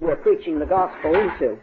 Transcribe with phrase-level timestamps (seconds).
[0.00, 1.58] we're preaching the gospel into.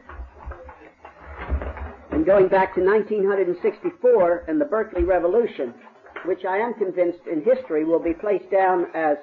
[2.11, 5.74] And going back to 1964 and the Berkeley Revolution,
[6.25, 9.18] which I am convinced in history will be placed down as,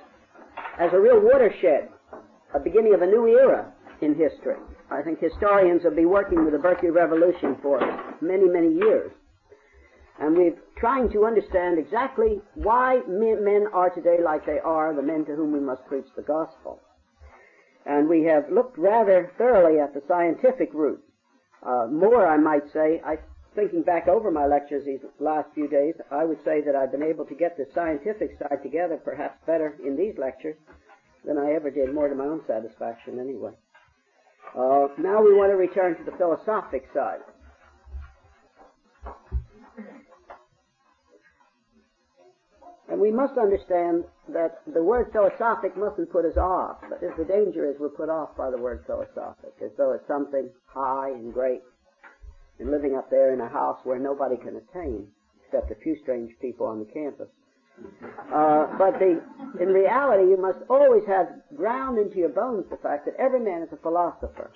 [0.79, 1.89] as a real watershed,
[2.55, 4.57] a beginning of a new era in history.
[4.91, 7.81] I think historians will be working with the Berkeley Revolution for
[8.21, 9.11] many, many years.
[10.21, 15.25] And we're trying to understand exactly why men are today like they are, the men
[15.25, 16.81] to whom we must preach the gospel.
[17.85, 21.03] And we have looked rather thoroughly at the scientific route.
[21.63, 23.19] Uh, more, I might say, I,
[23.55, 27.03] thinking back over my lectures these last few days, I would say that I've been
[27.03, 30.57] able to get the scientific side together perhaps better in these lectures
[31.25, 33.53] than I ever did, more to my own satisfaction anyway.
[34.57, 37.21] Uh, now we want to return to the philosophic side.
[42.93, 46.77] And we must understand that the word philosophic mustn't put us off.
[46.91, 50.51] But the danger is we're put off by the word philosophic, as though it's something
[50.67, 51.63] high and great
[52.59, 55.09] and living up there in a house where nobody can attain,
[55.43, 57.29] except a few strange people on the campus.
[58.29, 59.23] Uh, but the,
[59.59, 63.63] in reality, you must always have ground into your bones the fact that every man
[63.63, 64.53] is a philosopher.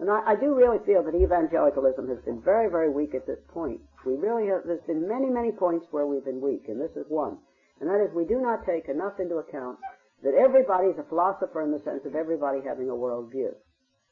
[0.00, 3.38] And I, I do really feel that evangelicalism has been very, very weak at this
[3.52, 3.82] point.
[4.04, 7.06] We really have, there's been many, many points where we've been weak, and this is
[7.08, 7.38] one.
[7.80, 9.78] And that is we do not take enough into account
[10.22, 13.54] that everybody is a philosopher in the sense of everybody having a worldview.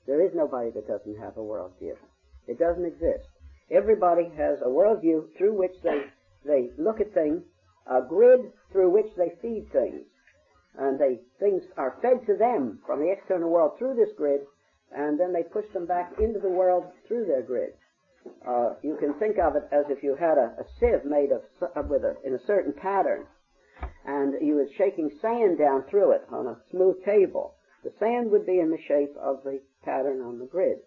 [0.07, 1.95] There is nobody that doesn't have a worldview.
[2.47, 3.27] It doesn't exist.
[3.71, 6.03] Everybody has a worldview through which they,
[6.45, 7.43] they look at things,
[7.87, 10.03] a grid through which they feed things.
[10.79, 14.41] And they, things are fed to them from the external world through this grid,
[14.91, 17.71] and then they push them back into the world through their grid.
[18.47, 21.43] Uh, you can think of it as if you had a, a sieve made of
[21.63, 23.25] uh, with a in a certain pattern,
[24.05, 27.55] and you were shaking sand down through it on a smooth table.
[27.83, 30.79] The sand would be in the shape of the pattern on the grid,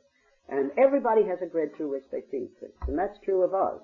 [0.48, 3.82] and everybody has a grid through which they feed things, and that's true of us.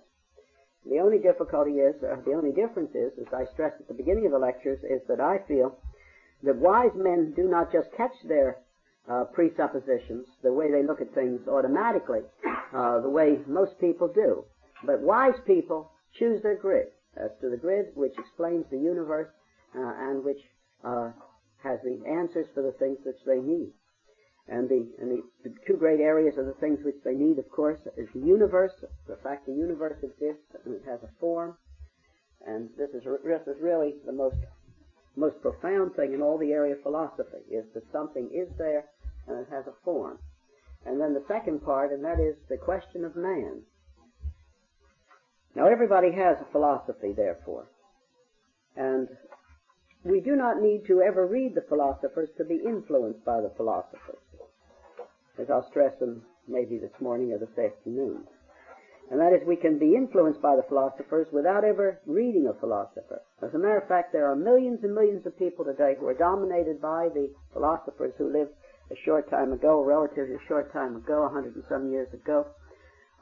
[0.85, 4.25] The only difficulty is, uh, the only difference is, as I stressed at the beginning
[4.25, 5.77] of the lectures, is that I feel
[6.43, 8.57] that wise men do not just catch their
[9.09, 12.21] uh, presuppositions, the way they look at things automatically,
[12.73, 14.43] uh, the way most people do.
[14.85, 16.87] But wise people choose their grid
[17.17, 19.29] as to the grid which explains the universe
[19.75, 20.41] uh, and which
[20.83, 21.09] uh,
[21.63, 23.71] has the answers for the things which they need.
[24.47, 27.49] And, the, and the, the, two great areas of the things which they need, of
[27.51, 28.73] course, is the universe,
[29.07, 31.55] the fact the universe exists and it has a form.
[32.47, 34.37] And this is, this is really the most,
[35.15, 38.85] most profound thing in all the area of philosophy, is that something is there
[39.27, 40.19] and it has a form.
[40.85, 43.61] And then the second part, and that is the question of man.
[45.55, 47.67] Now everybody has a philosophy, therefore.
[48.75, 49.09] And
[50.03, 54.23] we do not need to ever read the philosophers to be influenced by the philosophers.
[55.37, 58.23] As I'll stress them maybe this morning or this afternoon.
[59.11, 63.21] And that is, we can be influenced by the philosophers without ever reading a philosopher.
[63.41, 66.13] As a matter of fact, there are millions and millions of people today who are
[66.13, 68.49] dominated by the philosophers who live
[68.91, 72.47] a short time ago, relatively a short time ago, a hundred and some years ago.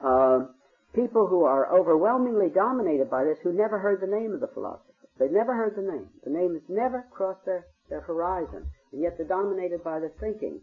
[0.03, 0.47] Uh,
[0.93, 4.93] people who are overwhelmingly dominated by this who never heard the name of the philosopher.
[5.19, 6.07] They've never heard the name.
[6.23, 10.61] The name has never crossed their, their horizon, and yet they're dominated by the thinking.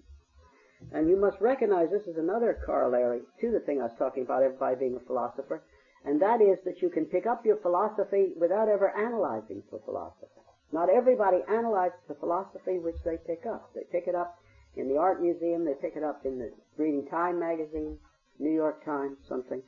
[0.92, 4.42] And you must recognize this is another corollary to the thing I was talking about,
[4.42, 5.62] everybody being a philosopher,
[6.04, 10.28] and that is that you can pick up your philosophy without ever analyzing the philosophy.
[10.72, 13.70] Not everybody analyzes the philosophy which they pick up.
[13.74, 14.38] They pick it up
[14.76, 15.64] in the art museum.
[15.64, 17.98] They pick it up in the reading Time magazine,
[18.38, 19.62] New York Times, something,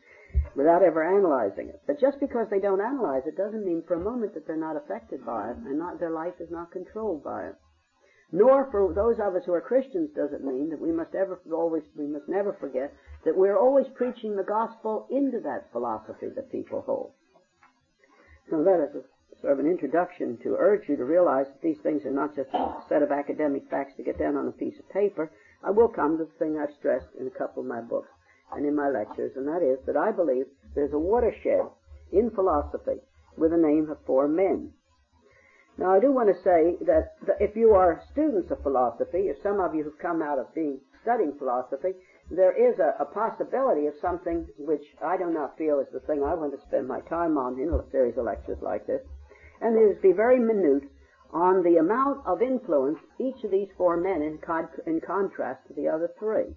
[0.54, 1.80] without ever analyzing it.
[1.86, 4.76] But just because they don't analyze it doesn't mean for a moment that they're not
[4.76, 7.54] affected by it and not their life is not controlled by it.
[8.32, 11.40] Nor for those of us who are Christians does it mean that we must ever
[11.52, 12.92] always we must never forget
[13.24, 17.12] that we're always preaching the gospel into that philosophy that people hold.
[18.50, 19.04] So that is
[19.41, 22.50] sort of an introduction to urge you to realize that these things are not just
[22.52, 25.30] a set of academic facts to get down on a piece of paper.
[25.62, 28.10] I will come to the thing I've stressed in a couple of my books
[28.53, 31.66] and in my lectures, and that is that I believe there's a watershed
[32.12, 33.00] in philosophy
[33.36, 34.72] with the name of four men.
[35.78, 39.60] Now, I do want to say that if you are students of philosophy, if some
[39.60, 41.92] of you have come out of being studying philosophy,
[42.30, 46.24] there is a, a, possibility of something which I do not feel is the thing
[46.24, 49.03] I want to spend my time on in a series of lectures like this,
[49.60, 50.84] and it is be very minute
[51.32, 55.74] on the amount of influence each of these four men in, con- in contrast to
[55.74, 56.54] the other three.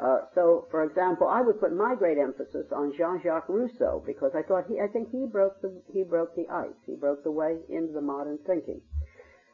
[0.00, 4.42] Uh, so, for example, I would put my great emphasis on Jean-Jacques Rousseau because I
[4.42, 6.78] thought he, I think he broke the he broke the ice.
[6.86, 8.80] He broke the way into the modern thinking.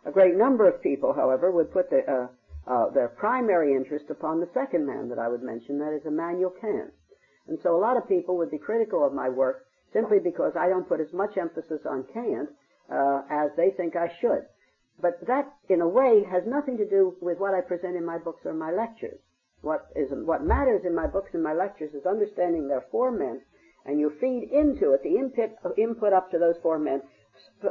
[0.04, 2.28] A great number of people, however, would put the uh,
[2.66, 6.52] uh, their primary interest upon the second man that I would mention, that is Immanuel
[6.60, 6.92] Kant.
[7.46, 10.68] And so a lot of people would be critical of my work simply because I
[10.68, 12.48] don't put as much emphasis on Kant
[12.90, 14.46] uh, as they think I should.
[15.00, 18.18] But that, in a way, has nothing to do with what I present in my
[18.18, 19.18] books or my lectures.
[19.60, 23.40] What is what matters in my books and my lectures is understanding their four men,
[23.86, 27.02] and you feed into it the input, input up to those four men.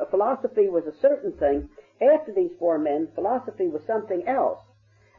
[0.09, 1.69] Philosophy was a certain thing.
[2.01, 4.59] After these four men, philosophy was something else.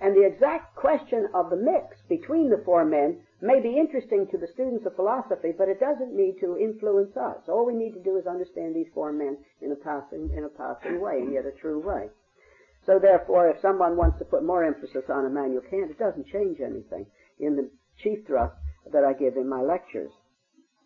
[0.05, 4.37] And the exact question of the mix between the four men may be interesting to
[4.37, 7.39] the students of philosophy, but it doesn't need to influence us.
[7.49, 10.51] All we need to do is understand these four men in a passing, in a
[10.51, 12.11] passing way, and yet a true way.
[12.85, 16.61] So therefore, if someone wants to put more emphasis on Immanuel Kant, it doesn't change
[16.61, 17.07] anything
[17.41, 18.57] in the chief thrust
[18.93, 20.13] that I give in my lectures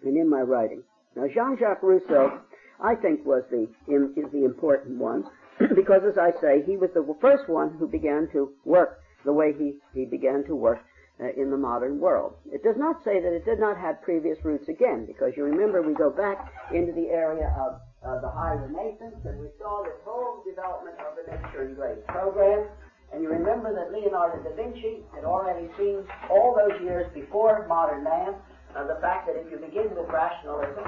[0.04, 0.84] and in my writing.
[1.16, 2.38] Now, Jean-Jacques Rousseau,
[2.78, 5.24] I think, was the is the important one
[5.74, 9.52] because, as I say, he was the first one who began to work the way
[9.56, 10.78] he, he began to work
[11.20, 12.34] uh, in the modern world.
[12.52, 15.82] It does not say that it did not have previous roots again, because you remember
[15.82, 19.98] we go back into the area of uh, the High Renaissance, and we saw this
[20.04, 22.68] whole development of the Nature and Grace program.
[23.12, 28.04] And you remember that Leonardo da Vinci had already seen all those years before modern
[28.04, 28.36] man
[28.76, 30.84] uh, the fact that if you begin with rationalism,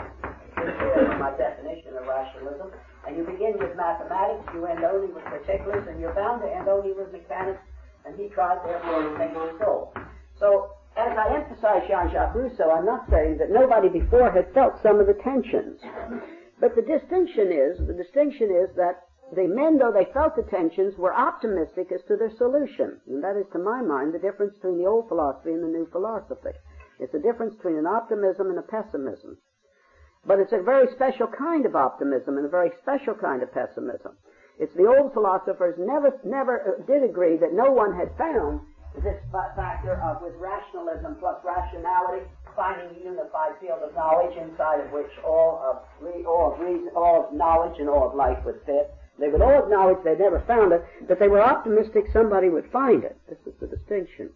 [0.60, 2.68] this is my definition of rationalism,
[3.08, 6.68] and you begin with mathematics, you end only with particulars, and you're bound to end
[6.68, 7.64] only with mechanics,
[8.10, 9.92] and he therefore to make it so.
[10.38, 14.98] So, as I emphasize Jean-Jacques Rousseau, I'm not saying that nobody before had felt some
[14.98, 15.78] of the tensions.
[16.58, 20.98] But the distinction is, the distinction is that the men, though they felt the tensions,
[20.98, 23.00] were optimistic as to their solution.
[23.06, 25.86] And that is, to my mind, the difference between the old philosophy and the new
[25.92, 26.58] philosophy.
[26.98, 29.38] It's the difference between an optimism and a pessimism.
[30.26, 34.18] But it's a very special kind of optimism and a very special kind of pessimism.
[34.60, 38.60] It's the old philosophers never, never uh, did agree that no one had found
[39.02, 44.92] this factor of with rationalism plus rationality, finding a unified field of knowledge inside of
[44.92, 48.92] which all of all of reason, all of knowledge and all of life would fit.
[49.18, 53.04] They would all acknowledge they'd never found it, but they were optimistic somebody would find
[53.04, 53.16] it.
[53.28, 54.30] This is the distinction.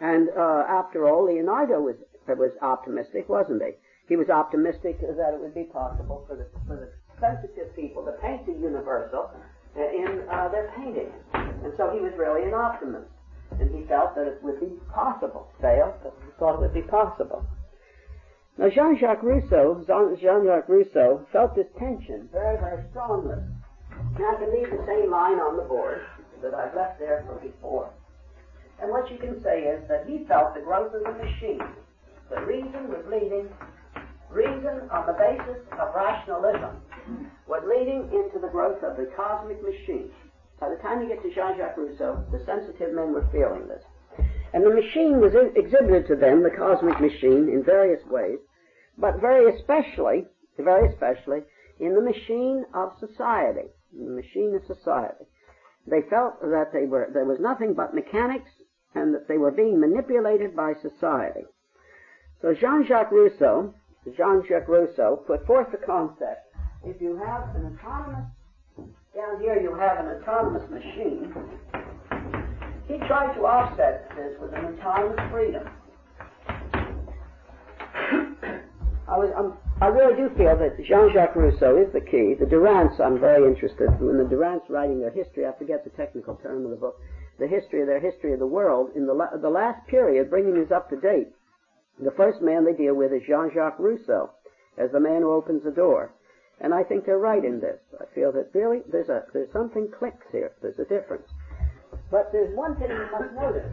[0.00, 1.96] And uh, after all, Leonardo was
[2.26, 3.72] was optimistic, wasn't he?
[4.08, 6.90] He was optimistic that it would be possible for the for the
[7.20, 9.30] sensitive people to paint the universal
[9.76, 11.12] uh, in uh, their painting.
[11.34, 13.10] And so he was really an optimist.
[13.60, 15.48] And he felt that it would be possible.
[15.60, 17.46] Failed, but he thought it would be possible.
[18.58, 23.36] Now Jean-Jacques Rousseau, Jean-Jacques Rousseau felt this tension very, very strongly.
[24.16, 26.00] And I can leave the same line on the board
[26.42, 27.90] that I've left there from before.
[28.80, 31.60] And what you can say is that he felt the growth of the machine.
[32.28, 33.48] The reason was leading,
[34.30, 36.76] reason on the basis of rationalism
[37.46, 40.10] was leading into the growth of the cosmic machine.
[40.60, 43.84] By the time you get to Jean-Jacques Rousseau, the sensitive men were feeling this.
[44.52, 48.38] And the machine was exhibited to them, the cosmic machine, in various ways,
[48.96, 50.24] but very especially,
[50.58, 51.40] very especially,
[51.78, 55.24] in the machine of society, the machine of society.
[55.86, 58.50] They felt that they were, there was nothing but mechanics
[58.94, 61.44] and that they were being manipulated by society.
[62.40, 63.74] So Jean-Jacques Rousseau,
[64.16, 66.45] Jean-Jacques Rousseau put forth the concept,
[66.86, 68.26] if you have an autonomous,
[69.14, 71.34] down here you have an autonomous machine,
[72.86, 75.66] he tried to offset this with an autonomous freedom.
[79.08, 82.34] I, was, I really do feel that Jean-Jacques Rousseau is the key.
[82.38, 83.88] The Durants, I'm very interested.
[84.00, 87.00] When the Durants writing their history, I forget the technical term of the book,
[87.40, 90.54] the history of their history of the world, in the, la- the last period, bringing
[90.54, 91.28] this up to date,
[91.98, 94.30] the first man they deal with is Jean-Jacques Rousseau,
[94.78, 96.12] as the man who opens the door.
[96.60, 97.78] And I think they're right in this.
[98.00, 100.52] I feel that really there's a there's something clicks here.
[100.62, 101.28] There's a difference.
[102.10, 103.68] But there's one thing you must notice,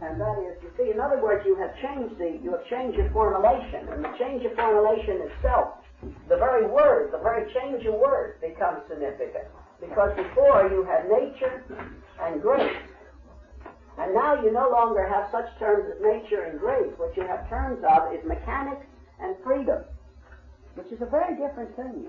[0.00, 2.96] and that is, you see, in other words, you have changed the you have changed
[2.96, 5.76] your formulation, and the change of formulation itself,
[6.28, 9.44] the very word, the very change of word becomes significant.
[9.80, 11.64] Because before you had nature
[12.22, 12.76] and grace,
[13.98, 16.92] and now you no longer have such terms as nature and grace.
[16.96, 18.86] What you have terms of is mechanics
[19.20, 19.84] and freedom,
[20.74, 22.06] which is a very different thing,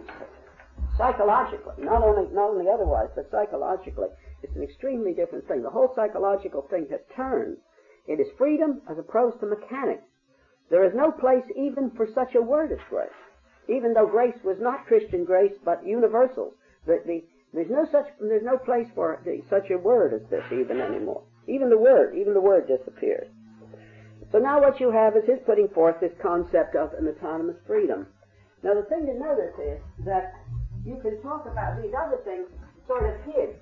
[0.98, 1.84] psychologically.
[1.84, 4.10] Not only, not only otherwise, but psychologically.
[4.42, 5.64] It's an extremely different thing.
[5.64, 7.58] The whole psychological thing has turned.
[8.08, 10.04] It is freedom as opposed to mechanics.
[10.70, 13.10] There is no place even for such a word as grace.
[13.70, 16.54] Even though grace was not Christian grace, but universal.
[16.86, 20.44] The, the, there's no such, there's no place for the, such a word as this
[20.52, 21.24] even anymore.
[21.48, 23.28] Even the word, even the word disappears.
[24.32, 28.08] So now what you have is his putting forth this concept of an autonomous freedom.
[28.64, 30.40] Now the thing to notice is that
[30.86, 32.48] you can talk about these other things
[32.88, 33.60] sort of hid.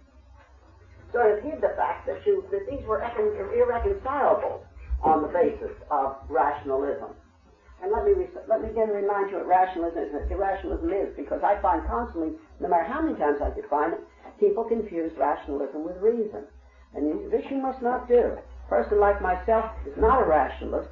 [1.12, 4.64] sort of hid the fact that, you, that these were irreconcilable
[5.04, 7.10] on the basis of rationalism.
[7.82, 8.14] And let me,
[8.48, 12.70] let me again remind you what rationalism is, irrationalism is, because I find constantly, no
[12.70, 14.02] matter how many times I define it,
[14.40, 16.46] people confuse rationalism with reason.
[16.94, 18.38] And this you must not do.
[18.38, 20.90] A person like myself is not a rationalist,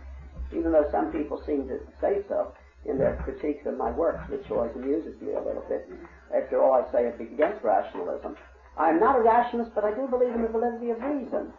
[0.52, 2.54] even though some people seem to say so
[2.86, 5.90] in their critiques of my work, which always amuses me a little bit.
[6.36, 8.36] After all, I say it against rationalism.
[8.78, 11.52] I am not a rationalist, but I do believe in the validity of reason.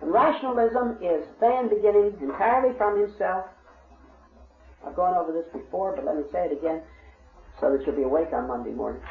[0.00, 3.46] And rationalism is man beginning entirely from himself
[4.86, 6.82] I've gone over this before, but let me say it again
[7.60, 9.02] so that you'll be awake on Monday morning.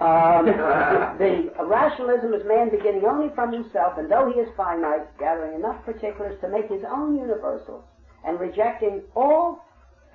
[0.00, 0.46] Um,
[1.18, 5.84] the rationalism is man beginning only from himself, and though he is finite, gathering enough
[5.84, 7.84] particulars to make his own universals,
[8.24, 9.64] and rejecting all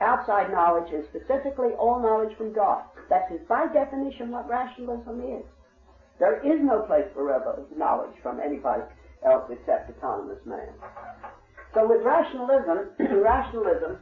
[0.04, 2.84] outside knowledge, and specifically all knowledge from God.
[3.10, 5.46] That is, by definition, what rationalism is.
[6.20, 7.26] There is no place for
[7.76, 8.84] knowledge from anybody
[9.26, 10.70] else except autonomous man.
[11.74, 12.92] So with rationalism,
[13.24, 13.98] rationalism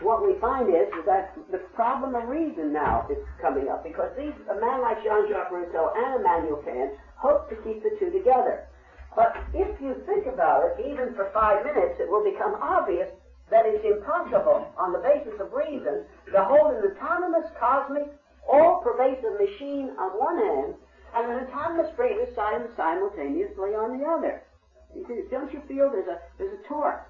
[0.00, 4.14] what we find is, is that the problem of reason now is coming up because
[4.16, 8.70] these, a man like Jean-Jacques Rousseau and Immanuel Kant hope to keep the two together.
[9.16, 13.10] But if you think about it, even for five minutes, it will become obvious
[13.50, 18.12] that it's impossible, on the basis of reason, to hold an autonomous, cosmic,
[18.48, 20.74] all-pervasive machine on one hand
[21.14, 24.42] and an autonomous brain simultaneously on the other.
[25.30, 27.04] Don't you feel there's a there's a torque?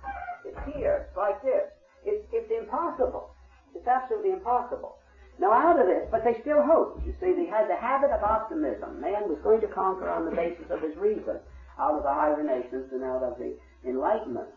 [0.44, 1.70] It's here, it's like this.
[2.04, 3.30] It's, it's impossible.
[3.74, 4.96] It's absolutely impossible.
[5.38, 7.06] Now out of this, but they still hoped.
[7.06, 9.00] You see, they had the habit of optimism.
[9.00, 11.38] Man was going to conquer on the basis of his reason,
[11.78, 13.54] out of the high Renaissance and out of the
[13.86, 14.48] Enlightenment.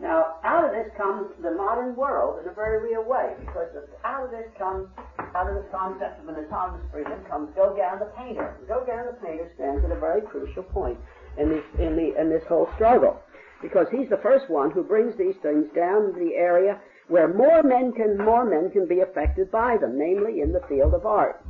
[0.00, 3.68] Now, out of this comes the modern world in a very real way, because
[4.02, 4.88] out of this comes,
[5.34, 8.56] out of the concept of an autonomous freedom comes Gauguin the painter.
[8.66, 10.98] Gauguin the painter stands at a very crucial point
[11.36, 13.20] in this, in, the, in this whole struggle,
[13.60, 17.62] because he's the first one who brings these things down to the area where more
[17.62, 21.44] men can more men can be affected by them, namely in the field of art.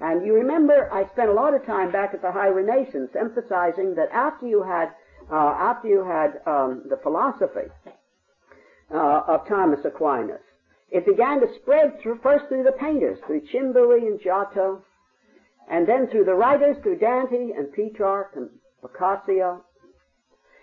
[0.00, 3.94] And you remember, I spent a lot of time back at the High Renaissance emphasizing
[3.94, 4.92] that after you had
[5.30, 7.70] uh, after you had um, the philosophy
[8.92, 10.40] uh, of Thomas Aquinas,
[10.90, 14.82] it began to spread through, first through the painters, through Cimabue and Giotto,
[15.70, 18.50] and then through the writers, through Dante and Petrarch and
[18.82, 19.62] Boccaccio,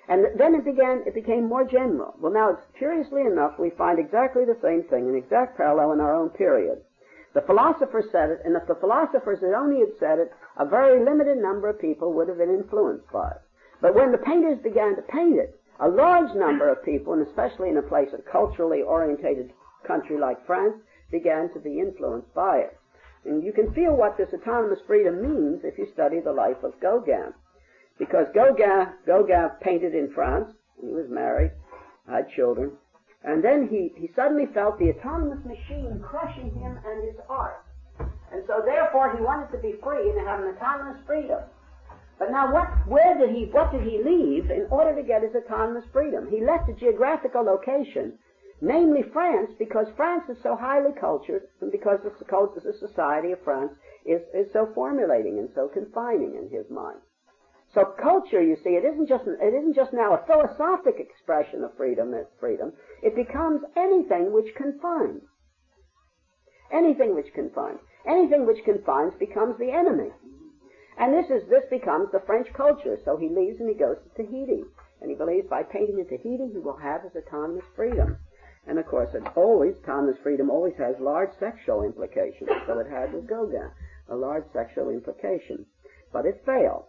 [0.09, 2.15] and then it began, it became more general.
[2.19, 6.15] Well, now, curiously enough, we find exactly the same thing, an exact parallel in our
[6.15, 6.79] own period.
[7.33, 11.03] The philosophers said it, and if the philosophers had only had said it, a very
[11.03, 13.41] limited number of people would have been influenced by it.
[13.81, 17.69] But when the painters began to paint it, a large number of people, and especially
[17.69, 19.51] in a place, a culturally orientated
[19.85, 20.75] country like France,
[21.11, 22.77] began to be influenced by it.
[23.25, 26.79] And you can feel what this autonomous freedom means if you study the life of
[26.81, 27.33] Gauguin.
[27.99, 31.51] Because Gauguin, Gauguin painted in France, he was married,
[32.07, 32.71] had children,
[33.23, 37.63] and then he, he suddenly felt the autonomous machine crushing him and his art.
[38.31, 41.41] And so therefore he wanted to be free and have an autonomous freedom.
[42.19, 45.35] But now what, where did he, what did he leave in order to get his
[45.35, 46.27] autonomous freedom?
[46.29, 48.17] He left a geographical location,
[48.59, 53.73] namely France, because France is so highly cultured and because the, the society of France
[54.05, 56.99] is, is so formulating and so confining in his mind.
[57.73, 61.75] So culture, you see, it isn't just it isn't just now a philosophic expression of
[61.75, 62.15] freedom.
[62.39, 62.71] Freedom.
[63.03, 65.21] It becomes anything which confines.
[66.71, 67.79] Anything which confines.
[68.07, 70.11] Anything which confines becomes the enemy.
[70.99, 72.97] And this is this becomes the French culture.
[73.05, 74.63] So he leaves and he goes to Tahiti,
[75.01, 78.17] and he believes by painting in Tahiti he will have his autonomous freedom.
[78.65, 82.49] And of course, it always autonomous freedom always has large sexual implications.
[82.65, 83.71] So it had with Gauguin
[84.09, 85.65] a large sexual implication,
[86.11, 86.85] but it failed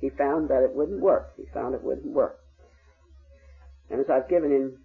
[0.00, 1.34] he found that it wouldn't work.
[1.36, 2.40] He found it wouldn't work.
[3.90, 4.76] And as I've given in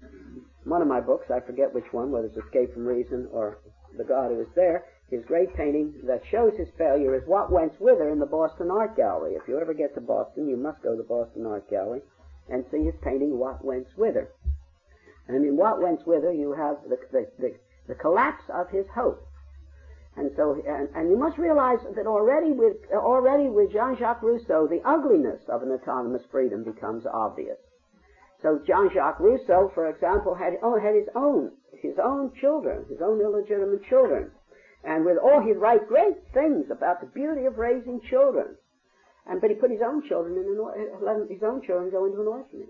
[0.66, 3.60] one of my books, I forget which one, whether it's Escape from Reason or
[3.98, 7.80] The God Who Is There, his great painting that shows his failure is What Went
[7.80, 9.36] Whither in the Boston Art Gallery.
[9.36, 12.02] If you ever get to Boston, you must go to the Boston Art Gallery
[12.50, 14.30] and see his painting What Went Whither.
[15.28, 17.56] And in What Went Whither, you have the, the, the,
[17.88, 19.28] the collapse of his hope.
[20.18, 24.82] And so, and, and you must realize that already with, already with Jean-Jacques Rousseau, the
[24.86, 27.58] ugliness of an autonomous freedom becomes obvious.
[28.42, 33.20] So Jean-Jacques Rousseau, for example, had, oh, had his own, his own children, his own
[33.20, 34.32] illegitimate children.
[34.86, 38.56] And with all, he'd write great things about the beauty of raising children.
[39.26, 42.28] And, but he put his own children in an, his own children go into an
[42.28, 42.70] orphanage.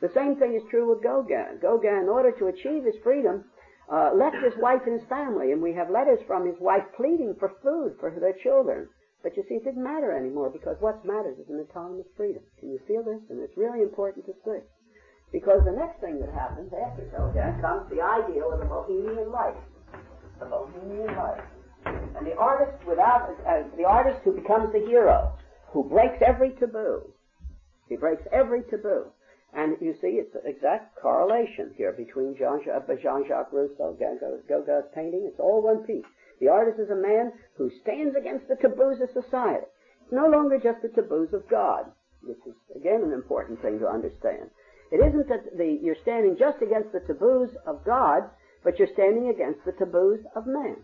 [0.00, 1.58] The same thing is true with Gauguin.
[1.62, 3.44] Gauguin, in order to achieve his freedom,
[3.90, 7.34] uh, left his wife and his family, and we have letters from his wife pleading
[7.38, 8.88] for food for their children.
[9.22, 12.42] But you see, it didn't matter anymore because what matters is an autonomous freedom.
[12.60, 13.22] Can you feel this?
[13.30, 14.60] And it's really important to see.
[15.32, 19.56] Because the next thing that happens after Gauguin comes the ideal of the bohemian life.
[20.38, 21.44] The bohemian life.
[21.84, 25.32] And the artist without, uh, the artist who becomes the hero,
[25.72, 27.12] who breaks every taboo.
[27.88, 29.06] He breaks every taboo.
[29.54, 33.96] And you see, it's an exact correlation here between Jean-Jacques, Jean-Jacques Rousseau,
[34.48, 35.24] Gauguin's painting.
[35.24, 36.04] It's all one piece.
[36.40, 39.64] The artist is a man who stands against the taboos of society.
[40.02, 41.86] It's no longer just the taboos of God,
[42.22, 44.50] which is, again, an important thing to understand.
[44.92, 48.28] It isn't that the, you're standing just against the taboos of God,
[48.66, 50.74] but you're standing against the taboos of man.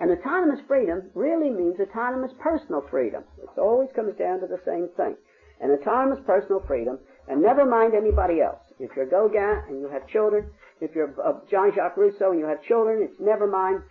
[0.00, 3.22] And autonomous freedom really means autonomous personal freedom.
[3.38, 5.14] It always comes down to the same thing.
[5.60, 6.98] An autonomous personal freedom,
[7.28, 8.60] and never mind anybody else.
[8.80, 12.60] If you're Gauguin and you have children, if you're uh, Jean-Jacques Rousseau and you have
[12.64, 13.82] children, it's never mind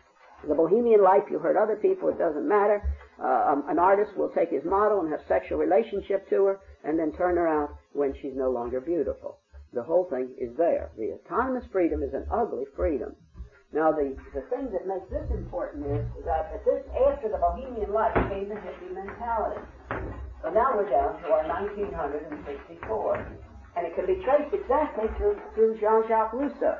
[0.46, 1.24] the bohemian life.
[1.32, 2.84] You hurt other people, it doesn't matter.
[3.18, 7.00] Uh, um, an artist will take his model and have sexual relationship to her, and
[7.00, 9.40] then turn her out when she's no longer beautiful.
[9.76, 10.90] The whole thing is there.
[10.98, 13.14] The autonomous freedom is an ugly freedom.
[13.74, 17.92] Now, the, the thing that makes this important is that at this, after the bohemian
[17.92, 19.60] life came the hippie mentality.
[20.42, 23.28] So now we're down to our 1964.
[23.76, 26.80] And it can be traced exactly through, through Jean-Jacques Rousseau.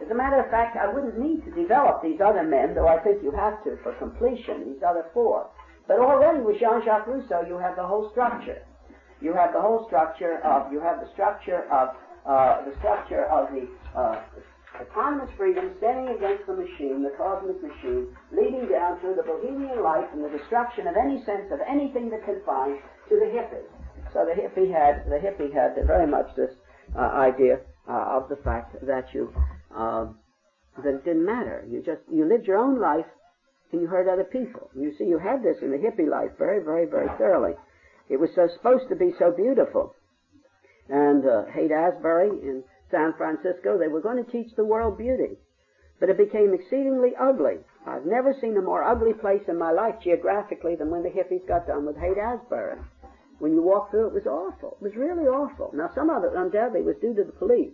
[0.00, 3.02] As a matter of fact, I wouldn't need to develop these other men, though I
[3.02, 5.50] think you have to for completion, these other four.
[5.88, 8.62] But already with Jean-Jacques Rousseau, you have the whole structure.
[9.20, 13.48] You have the whole structure of, you have the structure of, uh, the structure of
[13.54, 14.20] the uh,
[14.82, 20.04] autonomous freedom standing against the machine, the cosmic machine, leading down through the bohemian life
[20.12, 22.78] and the destruction of any sense of anything that confines
[23.08, 23.64] to the hippie.
[24.12, 26.50] So the hippie had, the hippie had very much this
[26.96, 29.32] uh, idea uh, of the fact that you,
[29.74, 30.06] uh,
[30.82, 31.64] that it didn't matter.
[31.68, 33.06] You just, you lived your own life
[33.72, 34.70] and you hurt other people.
[34.74, 37.54] You see, you had this in the hippie life very, very, very thoroughly.
[38.08, 39.95] It was so, supposed to be so beautiful.
[40.88, 45.36] And uh, Haight Ashbury in San Francisco, they were going to teach the world beauty.
[45.98, 47.56] But it became exceedingly ugly.
[47.86, 51.46] I've never seen a more ugly place in my life geographically than when the hippies
[51.48, 52.78] got done with Haight Ashbury.
[53.38, 54.76] When you walked through, it was awful.
[54.80, 55.70] It was really awful.
[55.74, 57.72] Now, some of it undoubtedly was due to the police,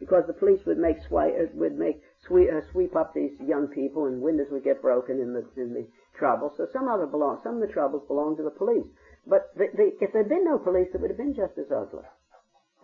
[0.00, 3.68] because the police would make swi- uh, would make sweep, uh, sweep up these young
[3.68, 5.86] people, and windows would get broken in the in the
[6.18, 6.52] trouble.
[6.56, 8.86] So some of it belonged, some of the troubles belonged to the police.
[9.26, 12.04] But the, the, if there'd been no police, it would have been just as ugly.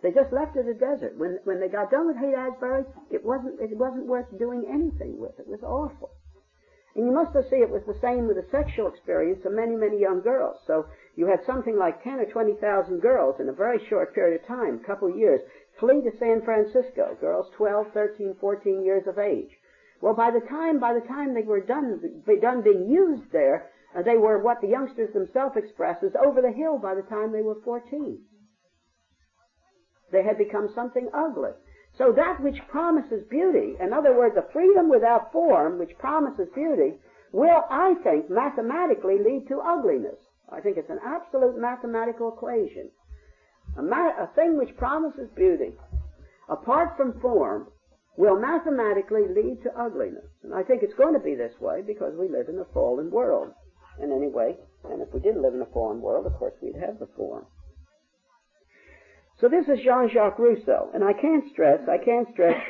[0.01, 1.17] They just left it a desert.
[1.17, 5.19] When when they got done with Haight Ashbury, it wasn't it wasn't worth doing anything
[5.19, 5.39] with.
[5.39, 6.11] It was awful.
[6.95, 9.75] And you must have seen it was the same with the sexual experience of many,
[9.75, 10.57] many young girls.
[10.67, 14.47] So you had something like 10 or 20,000 girls in a very short period of
[14.47, 15.39] time, a couple of years,
[15.79, 19.57] flee to San Francisco, girls 12, 13, 14 years of age.
[20.01, 24.01] Well, by the time, by the time they were done, done being used there, uh,
[24.01, 27.41] they were what the youngsters themselves express as over the hill by the time they
[27.41, 28.19] were 14.
[30.11, 31.51] They had become something ugly.
[31.97, 36.99] So that which promises beauty, in other words, a freedom without form which promises beauty,
[37.31, 40.19] will, I think, mathematically lead to ugliness.
[40.49, 42.91] I think it's an absolute mathematical equation.
[43.77, 45.73] A, ma- a thing which promises beauty,
[46.49, 47.67] apart from form,
[48.17, 50.27] will mathematically lead to ugliness.
[50.43, 53.09] And I think it's going to be this way because we live in a fallen
[53.09, 53.53] world.
[53.99, 56.99] And anyway, and if we didn't live in a fallen world, of course we'd have
[56.99, 57.45] the form.
[59.41, 62.61] So this is Jean-Jacques Rousseau, and I can't stress, I can't stress,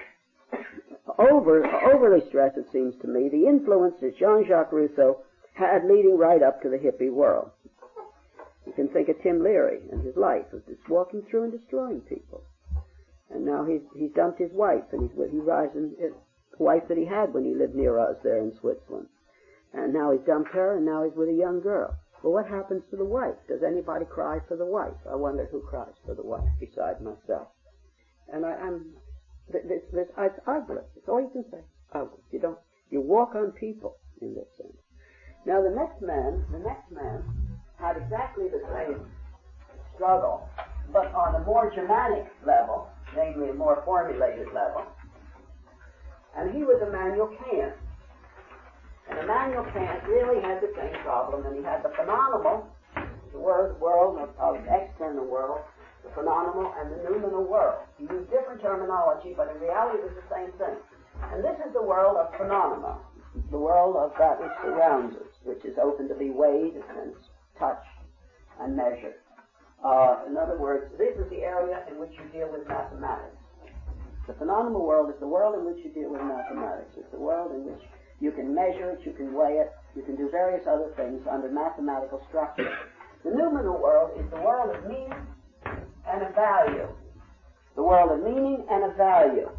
[1.19, 5.17] over, overly stress it seems to me, the influence that Jean-Jacques Rousseau
[5.53, 7.51] had leading right up to the hippie world.
[8.65, 11.99] You can think of Tim Leary and his life of just walking through and destroying
[12.07, 12.43] people.
[13.29, 16.13] And now he's, he's dumped his wife, and he's with, he rising, his
[16.57, 19.07] wife that he had when he lived near us there in Switzerland.
[19.73, 21.97] And now he's dumped her, and now he's with a young girl.
[22.23, 23.35] Well, what happens to the wife?
[23.47, 24.97] Does anybody cry for the wife?
[25.09, 27.47] I wonder who cries for the wife besides myself.
[28.31, 28.93] And I, am
[29.51, 30.85] this, this, it's ugly.
[30.95, 31.63] It's all you can say.
[31.93, 32.19] Ugly.
[32.31, 32.59] You don't.
[32.89, 34.77] You walk on people in this sense.
[35.45, 37.23] Now the next man, the next man,
[37.79, 39.01] had exactly the same
[39.95, 40.47] struggle,
[40.93, 44.85] but on a more Germanic level, namely a more formulated level.
[46.37, 47.73] And he was Immanuel Kant.
[49.11, 52.65] And Immanuel Kant really had the same problem, and he had the phenomenal,
[53.33, 55.59] the word world of, of external world,
[56.03, 57.83] the phenomenal and the noumenal world.
[57.99, 60.79] He used different terminology, but in reality it was the same thing.
[61.27, 62.97] And this is the world of phenomena,
[63.51, 67.11] the world of that which surrounds us, which is open to be weighed and
[67.59, 67.99] touched
[68.61, 69.19] and measured.
[69.83, 73.35] Uh, in other words, this is the area in which you deal with mathematics.
[74.27, 76.95] The phenomenal world is the world in which you deal with mathematics.
[76.95, 77.83] It's the world in which
[78.21, 81.49] you can measure it, you can weigh it, You can do various other things under
[81.49, 82.71] mathematical structure.
[83.25, 85.13] The noumenal world is the world of meaning
[86.07, 86.87] and of value.
[87.75, 89.49] The world of meaning and of value.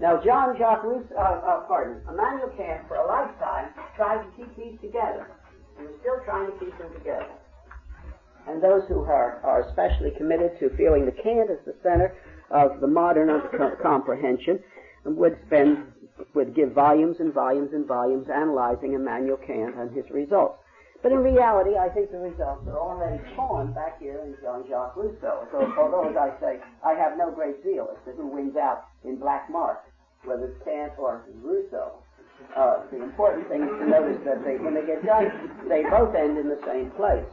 [0.00, 4.54] Now, John Jacques Rousseau, uh, uh, pardon, Immanuel Kant, for a lifetime, tried to keep
[4.56, 5.26] these together.
[5.78, 7.30] He was still trying to keep them together.
[8.48, 12.14] And those who are, are especially committed to feeling the Kant as the center
[12.50, 13.30] of the modern
[13.82, 14.58] comprehension
[15.04, 15.92] would spend,
[16.34, 20.58] would give volumes and volumes and volumes analyzing Immanuel Kant and his results.
[21.02, 25.46] But in reality, I think the results are already torn back here in Jean-Jacques Rousseau.
[25.52, 28.88] So, although, as I say, I have no great zeal as to who wins out
[29.04, 29.84] in black mark,
[30.24, 32.00] whether it's Kant or Rousseau.
[32.56, 35.28] Uh, the important thing is to notice that they, when they get done,
[35.68, 37.26] they both end in the same place.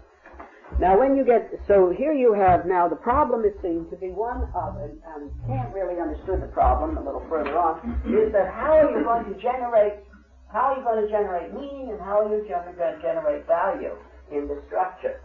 [0.79, 4.09] Now, when you get, so here you have now the problem is seen to be
[4.09, 8.49] one of, and, and Kant really understood the problem a little further on, is that
[8.49, 10.01] how are you going to generate,
[10.49, 13.93] how are you going to generate meaning and how are you going to generate value
[14.31, 15.21] in the structure?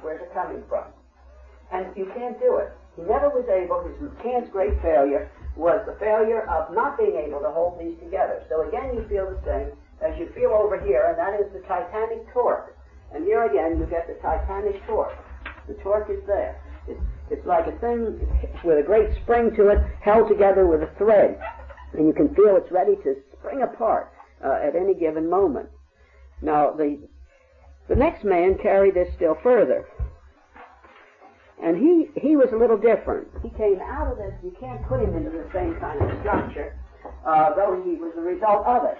[0.00, 0.84] Where's it coming from?
[1.72, 2.72] And you can't do it.
[2.96, 7.40] He never was able, his Kant's great failure was the failure of not being able
[7.40, 8.44] to hold these together.
[8.48, 11.60] So again, you feel the same as you feel over here, and that is the
[11.68, 12.75] titanic torque
[13.16, 15.16] and here again, you get the titanic torque.
[15.66, 16.60] The torque is there.
[16.86, 17.00] It's,
[17.30, 18.20] it's like a thing
[18.62, 21.40] with a great spring to it, held together with a thread.
[21.94, 24.12] And you can feel it's ready to spring apart
[24.44, 25.68] uh, at any given moment.
[26.42, 27.08] Now, the,
[27.88, 29.86] the next man carried this still further.
[31.62, 33.28] And he, he was a little different.
[33.42, 36.78] He came out of this, you can't put him into the same kind of structure,
[37.26, 38.98] uh, though he was the result of it.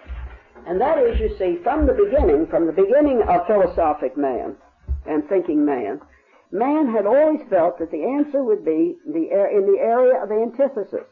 [0.67, 4.57] And that is, you see, from the beginning, from the beginning of philosophic man
[5.07, 6.01] and thinking man,
[6.51, 11.07] man had always felt that the answer would be the, in the area of antithesis,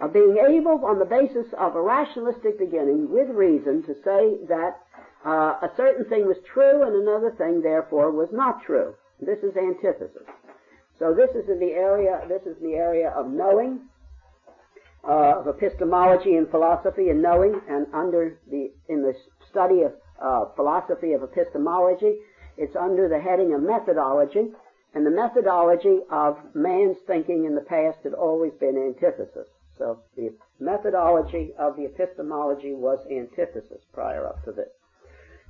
[0.00, 4.78] of being able, on the basis of a rationalistic beginning, with reason, to say that
[5.26, 8.94] uh, a certain thing was true and another thing, therefore, was not true.
[9.20, 10.22] This is antithesis.
[10.98, 12.20] So this is in the area.
[12.28, 13.80] This is the area of knowing,
[15.04, 19.14] uh, of epistemology and philosophy and knowing, and under the in the
[19.50, 22.18] study of uh, philosophy of epistemology,
[22.56, 24.48] it's under the heading of methodology,
[24.94, 29.46] and the methodology of man's thinking in the past had always been antithesis.
[29.78, 34.68] So the methodology of the epistemology was antithesis prior up to this.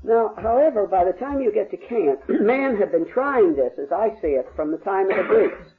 [0.04, 3.90] Now, however, by the time you get to Kant, man had been trying this, as
[3.90, 5.72] I see it, from the time of the Greeks.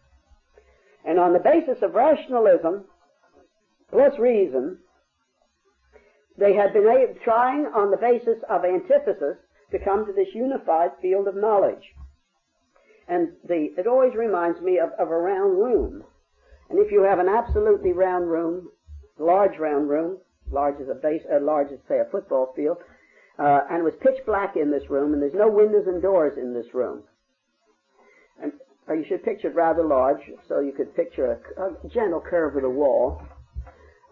[1.06, 2.86] And on the basis of rationalism,
[3.92, 4.78] plus reason,
[6.38, 9.38] they had been trying on the basis of antithesis
[9.72, 11.84] to come to this unified field of knowledge.
[13.08, 16.04] And the, it always reminds me of, of a round room.
[16.70, 18.70] And if you have an absolutely round room,
[19.18, 20.20] large round room,
[20.52, 22.78] large as a base, uh, large as say a football field,
[23.38, 26.38] uh, and it was pitch black in this room, and there's no windows and doors
[26.38, 27.04] in this room.
[28.42, 28.54] And
[28.88, 32.56] or you should picture it rather large, so you could picture a, a gentle curve
[32.56, 33.22] of the wall,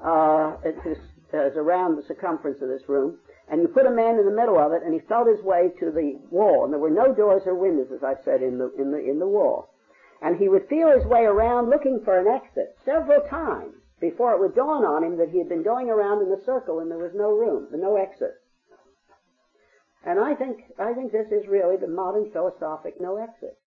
[0.04, 3.18] uh, is around the circumference of this room,
[3.50, 5.72] and you put a man in the middle of it, and he felt his way
[5.80, 8.72] to the wall, and there were no doors or windows, as I said, in the
[8.78, 9.70] in the in the wall,
[10.22, 14.40] and he would feel his way around looking for an exit several times before it
[14.40, 16.98] would dawn on him that he had been going around in a circle and there
[16.98, 18.36] was no room, no exit.
[20.06, 23.58] And I think I think this is really the modern philosophic no exit.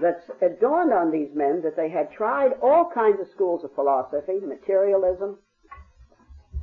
[0.00, 3.74] That it dawned on these men that they had tried all kinds of schools of
[3.74, 5.38] philosophy, materialism,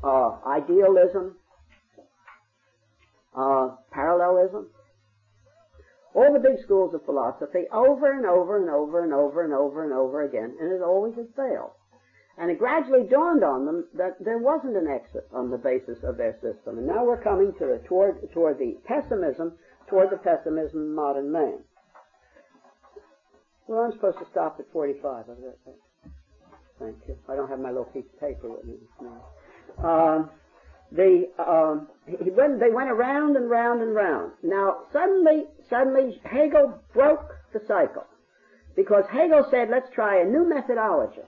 [0.04, 1.36] uh, idealism,
[3.36, 4.68] uh, parallelism,
[6.13, 9.84] all the big schools of philosophy over and over and over and over and over
[9.84, 11.72] and over again, and it always had failed.
[12.38, 16.18] And it gradually dawned on them that there wasn't an exit on the basis of
[16.18, 16.80] their system.
[16.80, 19.54] And now we're coming to the, toward, toward the pessimism,
[19.88, 21.60] toward the pessimism of modern man.
[23.68, 25.26] Well, I'm supposed to stop at 45.
[26.80, 27.18] Thank you.
[27.30, 28.78] I don't have my little piece of paper with me
[29.67, 30.23] this morning.
[30.23, 30.30] Um,
[30.91, 34.32] the um, he went, they went around and round and round.
[34.43, 38.06] Now suddenly, suddenly Hegel broke the cycle
[38.76, 41.21] because Hegel said, "Let's try a new methodology."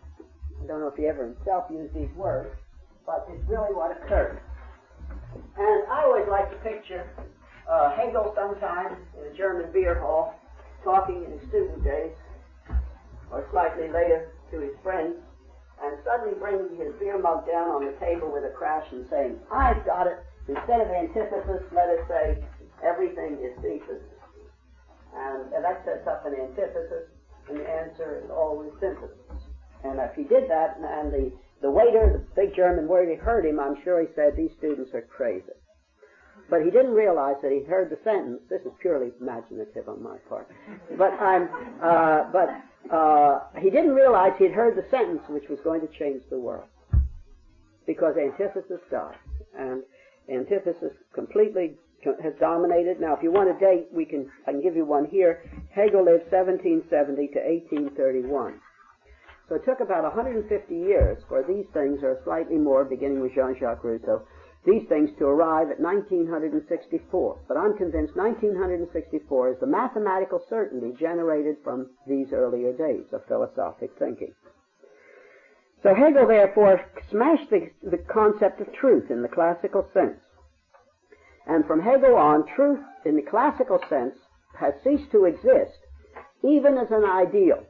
[0.63, 2.55] I don't know if he ever himself used these words,
[3.05, 4.39] but it's really what occurred.
[5.57, 7.09] And I always like to picture
[7.69, 10.35] uh, Hegel sometime in a German beer hall
[10.83, 12.11] talking in his student days
[13.31, 15.15] or slightly later to his friends,
[16.05, 19.83] suddenly bringing his beer mug down on the table with a crash and saying, I've
[19.85, 20.21] got it.
[20.47, 22.37] Instead of antithesis, let us say,
[22.85, 24.03] everything is thesis.
[25.15, 27.09] And, and that sets up an antithesis,
[27.49, 29.17] and the answer is always synthesis.
[29.83, 33.59] And if he did that, and the, the waiter, the big German waiter, heard him,
[33.59, 35.53] I'm sure he said, these students are crazy.
[36.49, 38.41] but he didn't realize that he'd heard the sentence.
[38.49, 40.47] This is purely imaginative on my part.
[40.97, 41.49] But I'm,
[41.81, 42.49] uh, but
[42.91, 46.67] uh, he didn't realize he'd heard the sentence which was going to change the world,
[47.87, 49.17] because antithesis died,
[49.57, 49.83] and
[50.29, 51.75] antithesis completely
[52.21, 52.99] has dominated.
[52.99, 55.41] Now, if you want a date, we can I can give you one here.
[55.73, 58.61] Hegel lived 1770 to 1831.
[59.47, 63.83] So it took about 150 years for these things, or slightly more, beginning with Jean-Jacques
[63.83, 64.23] Rousseau,
[64.65, 67.39] these things to arrive at 1964.
[67.47, 73.91] But I'm convinced 1964 is the mathematical certainty generated from these earlier days of philosophic
[73.99, 74.33] thinking.
[75.83, 80.19] So Hegel therefore smashed the, the concept of truth in the classical sense.
[81.45, 84.15] And from Hegel on, truth in the classical sense
[84.59, 85.77] has ceased to exist,
[86.43, 87.63] even as an ideal.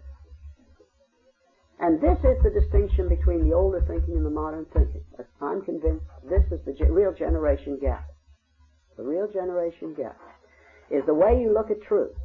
[1.80, 5.04] And this is the distinction between the older thinking and the modern thinking.
[5.42, 8.06] I'm convinced this is the ge- real generation gap.
[8.98, 10.18] The real generation gap
[10.90, 12.16] is the way you look at truth.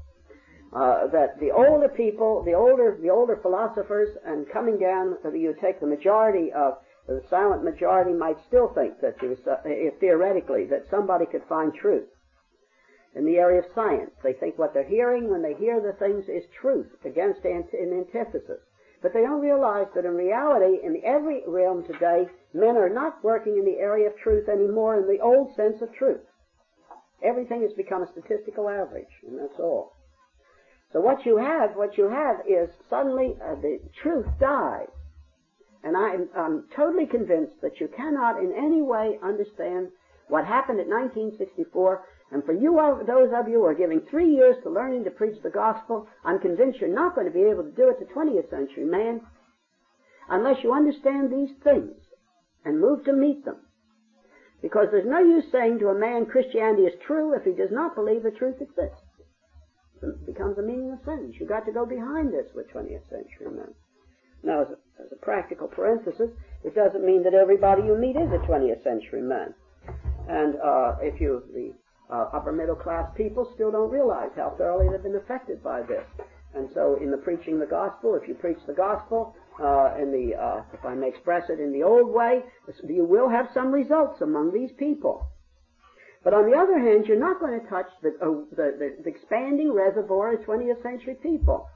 [0.72, 5.80] Uh, that the older people, the older, the older philosophers, and coming down, you take
[5.80, 9.56] the majority of the silent majority might still think that was, uh,
[9.98, 12.06] theoretically that somebody could find truth
[13.16, 14.12] in the area of science.
[14.22, 18.60] They think what they're hearing when they hear the things is truth against an antithesis.
[19.02, 23.56] But they don't realize that in reality, in every realm today, men are not working
[23.56, 26.20] in the area of truth anymore in the old sense of truth.
[27.22, 29.92] Everything has become a statistical average, and that's all.
[30.92, 34.88] So what you have, what you have is suddenly uh, the truth dies.
[35.82, 39.88] And I'm, I'm totally convinced that you cannot in any way understand
[40.28, 44.56] what happened in 1964 and for you, those of you who are giving three years
[44.62, 47.70] to learning to preach the gospel, I'm convinced you're not going to be able to
[47.70, 49.20] do it to 20th century man
[50.28, 51.96] unless you understand these things
[52.64, 53.56] and move to meet them.
[54.62, 57.96] Because there's no use saying to a man Christianity is true if he does not
[57.96, 59.02] believe the truth exists.
[60.02, 61.36] It becomes a meaningless sentence.
[61.38, 63.74] You've got to go behind this with 20th century men.
[64.42, 66.30] Now, as a, as a practical parenthesis,
[66.64, 69.54] it doesn't mean that everybody you meet is a 20th century man.
[70.28, 71.74] And uh, if you the
[72.12, 76.04] uh, upper middle class people still don't realize how thoroughly they've been affected by this.
[76.54, 80.34] And so, in the preaching the gospel, if you preach the gospel uh, in the,
[80.34, 82.42] uh, if I may express it in the old way,
[82.88, 85.28] you will have some results among these people.
[86.24, 89.08] But on the other hand, you're not going to touch the, uh, the, the, the
[89.08, 91.68] expanding reservoir of 20th century people.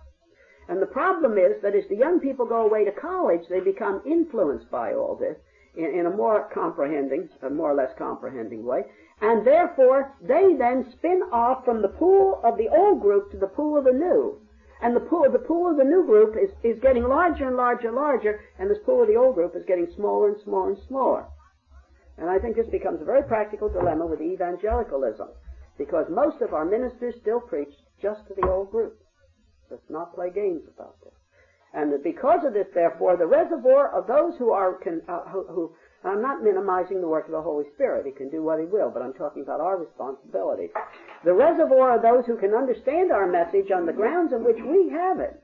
[0.68, 4.02] And the problem is that as the young people go away to college, they become
[4.06, 5.36] influenced by all this
[5.76, 8.82] in, in a more comprehending, a more or less comprehending way,
[9.20, 13.46] and therefore they then spin off from the pool of the old group to the
[13.46, 14.40] pool of the new.
[14.82, 17.88] And the pool, the pool of the new group is, is getting larger and larger
[17.88, 20.78] and larger, and this pool of the old group is getting smaller and smaller and
[20.88, 21.26] smaller.
[22.18, 25.28] And I think this becomes a very practical dilemma with evangelicalism,
[25.78, 28.98] because most of our ministers still preach just to the old group.
[29.70, 31.14] Let's not play games about this.
[31.74, 36.22] And because of this, therefore, the reservoir of those who are uh, who, who I'm
[36.22, 38.06] not minimizing the work of the Holy Spirit.
[38.06, 40.68] He can do what he will, but I'm talking about our responsibility.
[41.24, 44.90] The reservoir of those who can understand our message on the grounds on which we
[44.90, 45.42] have it,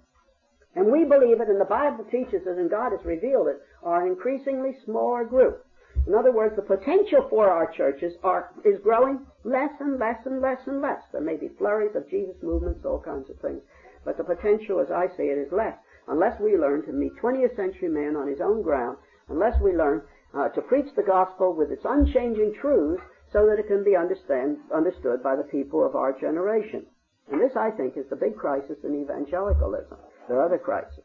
[0.77, 4.07] and we believe it, and the Bible teaches it, and God has revealed it, are
[4.07, 5.67] an increasingly smaller group.
[6.07, 10.41] In other words, the potential for our churches are, is growing less and less and
[10.41, 11.03] less and less.
[11.11, 13.63] There may be flurries of Jesus movements, all kinds of things.
[14.05, 15.77] But the potential, as I see it, is less
[16.11, 20.03] unless we learn to meet 20th century man on his own ground, unless we learn
[20.35, 24.59] uh, to preach the gospel with its unchanging truths so that it can be understand,
[24.75, 26.85] understood by the people of our generation.
[27.31, 29.97] And this, I think, is the big crisis in evangelicalism.
[30.29, 31.05] There are other crises.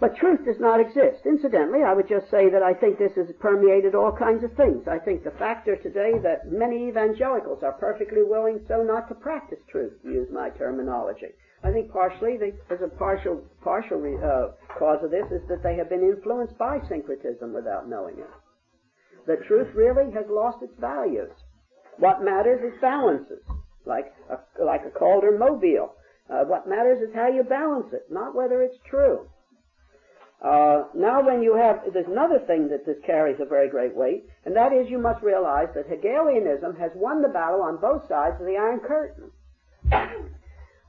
[0.00, 1.24] But truth does not exist.
[1.24, 4.88] Incidentally, I would just say that I think this has permeated all kinds of things.
[4.88, 9.60] I think the factor today that many evangelicals are perfectly willing so not to practice
[9.70, 11.32] truth, to use my terminology.
[11.64, 15.76] I think partially, the, as a partial partial uh, cause of this, is that they
[15.76, 18.30] have been influenced by syncretism without knowing it.
[19.26, 21.32] The truth really has lost its values.
[21.98, 23.40] What matters is balances,
[23.86, 25.94] like a, like a Calder mobile.
[26.28, 29.26] Uh, what matters is how you balance it, not whether it's true.
[30.44, 34.26] Uh, now, when you have, there's another thing that this carries a very great weight,
[34.44, 38.36] and that is you must realize that Hegelianism has won the battle on both sides
[38.38, 39.30] of the Iron Curtain.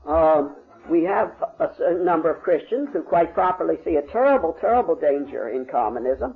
[0.06, 0.54] Um,
[0.90, 5.48] we have a, a number of Christians who quite properly see a terrible, terrible danger
[5.48, 6.34] in communism,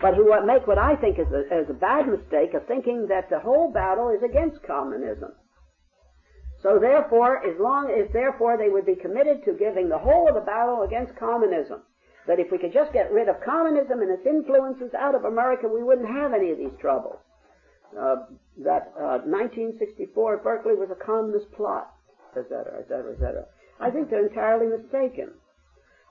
[0.00, 3.30] but who make what I think is a, is a bad mistake of thinking that
[3.30, 5.32] the whole battle is against communism.
[6.62, 10.34] So therefore, as long as therefore they would be committed to giving the whole of
[10.34, 11.82] the battle against communism,
[12.26, 15.66] that if we could just get rid of communism and its influences out of America,
[15.66, 17.18] we wouldn't have any of these troubles.
[17.98, 18.16] uh,
[18.64, 21.91] that uh, 1964 at Berkeley was a communist plot,
[22.36, 23.44] etc., etc., etc.
[23.80, 25.34] I think they're entirely mistaken.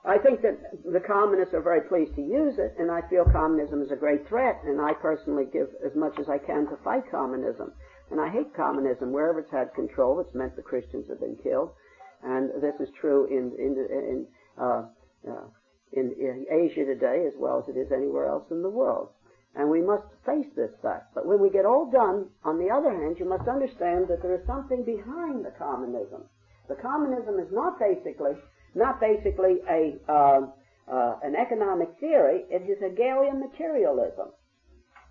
[0.04, 3.82] I think that the communists are very pleased to use it, and I feel communism
[3.82, 7.04] is a great threat, and I personally give as much as I can to fight
[7.10, 7.72] communism.
[8.10, 9.12] And I hate communism.
[9.12, 11.70] Wherever it's had control, it's meant the Christians have been killed.
[12.24, 14.26] And this is true in, in, in,
[14.60, 14.84] uh,
[15.28, 15.46] uh,
[15.92, 19.08] in, in Asia today as well as it is anywhere else in the world.
[19.54, 21.14] And we must face this fact.
[21.14, 24.34] But when we get all done, on the other hand, you must understand that there
[24.34, 26.24] is something behind the communism.
[26.68, 28.32] The communism is not basically
[28.74, 30.40] not basically a uh,
[30.90, 32.44] uh, an economic theory.
[32.50, 34.28] It is Hegelian materialism,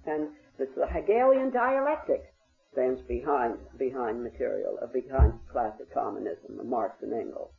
[0.05, 2.33] and it's the Hegelian dialectic
[2.73, 7.51] stands behind behind material uh, behind classic communism, Marx and Engels.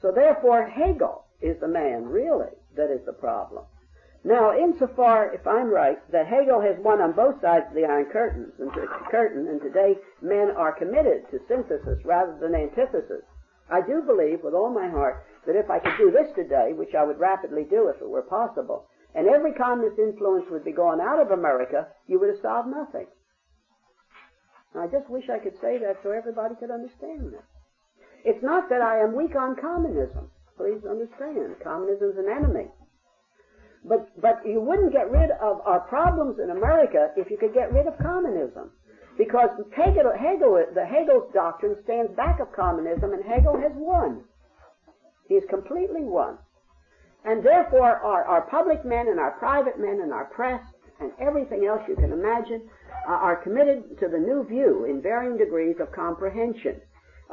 [0.00, 3.64] So therefore, Hegel is the man really that is the problem.
[4.28, 8.12] Now, insofar, if I'm right, that Hegel has won on both sides of the Iron
[8.12, 8.70] Curtains and
[9.10, 13.24] curtain, and today men are committed to synthesis rather than antithesis.
[13.72, 16.92] I do believe with all my heart that if I could do this today, which
[16.94, 21.00] I would rapidly do if it were possible, and every communist influence would be gone
[21.00, 23.06] out of America, you would have solved nothing.
[24.76, 27.48] I just wish I could say that so everybody could understand that.
[28.26, 30.28] It's not that I am weak on communism.
[30.58, 32.68] Please understand, communism is an enemy.
[33.88, 37.72] But, but you wouldn't get rid of our problems in America if you could get
[37.72, 38.70] rid of communism.
[39.16, 44.24] Because Hegel, Hegel, the Hegel's doctrine stands back of communism, and Hegel has won.
[45.28, 46.38] He's completely won.
[47.24, 50.62] And therefore, our, our public men and our private men and our press
[51.00, 52.68] and everything else you can imagine
[53.08, 56.80] uh, are committed to the new view in varying degrees of comprehension,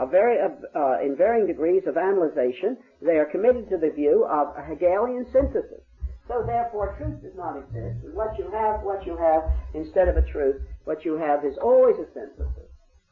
[0.09, 2.77] very, uh, in varying degrees of analyzation.
[3.01, 5.83] They are committed to the view of a Hegelian synthesis.
[6.27, 8.01] So therefore, truth does not exist.
[8.03, 11.57] And what you have, what you have, instead of a truth, what you have is
[11.61, 12.69] always a synthesis.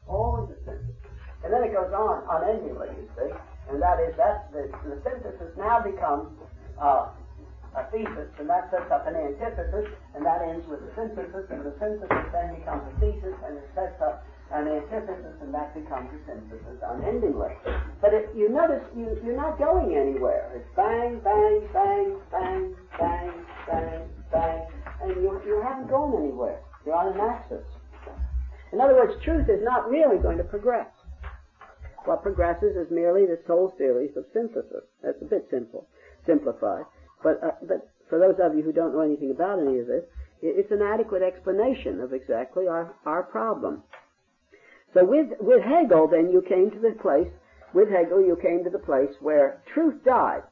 [0.08, 1.10] Always a synthesis.
[1.44, 3.30] And then it goes on unendingly, you see.
[3.70, 6.32] And that is that the, the synthesis now becomes
[6.80, 7.12] uh,
[7.76, 11.62] a thesis, and that sets up an antithesis, and that ends with a synthesis, and
[11.66, 16.08] the synthesis then becomes a thesis, and it sets up an antithesis, and that becomes
[16.14, 17.50] a synthesis unendingly.
[18.00, 20.50] But you notice you, you're not going anywhere.
[20.54, 23.32] It's bang, bang, bang, bang, bang,
[23.66, 24.66] bang, bang,
[25.02, 26.60] and you, you haven't gone anywhere.
[26.86, 27.64] You're on an axis.
[28.72, 30.88] In other words, truth is not really going to progress.
[32.04, 34.84] What progresses is merely this whole series of synthesis.
[35.02, 35.86] That's a bit simple,
[36.26, 36.84] simplified.
[37.22, 40.04] But, uh, but for those of you who don't know anything about any of this,
[40.42, 43.82] it's an adequate explanation of exactly our, our problem.
[44.94, 47.28] So with, with Hegel, then, you came to the place,
[47.74, 50.42] with Hegel, you came to the place where truth died.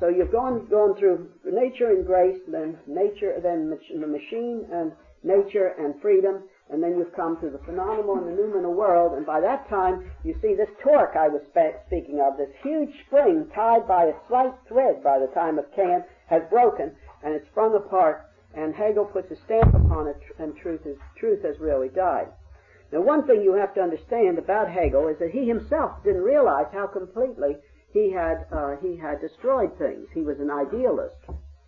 [0.00, 4.90] So you've gone, gone through nature and grace, then nature, then the machine and
[5.22, 9.24] nature and freedom, and then you've come to the phenomenal and the noumenal world, and
[9.24, 11.42] by that time, you see this torque I was
[11.86, 16.04] speaking of, this huge spring tied by a slight thread by the time of Kant,
[16.26, 16.90] has broken,
[17.22, 21.44] and it's sprung apart, and Hegel puts a stamp upon it, and truth, is, truth
[21.44, 22.26] has really died.
[22.96, 26.72] Now, one thing you have to understand about Hegel is that he himself didn't realize
[26.72, 27.58] how completely
[27.92, 30.08] he had uh, he had destroyed things.
[30.14, 31.20] He was an idealist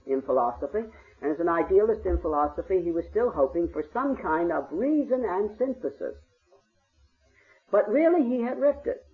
[0.07, 0.85] in philosophy,
[1.21, 5.23] and as an idealist in philosophy, he was still hoping for some kind of reason
[5.29, 6.17] and synthesis.
[7.71, 9.05] But really, he had ripped it.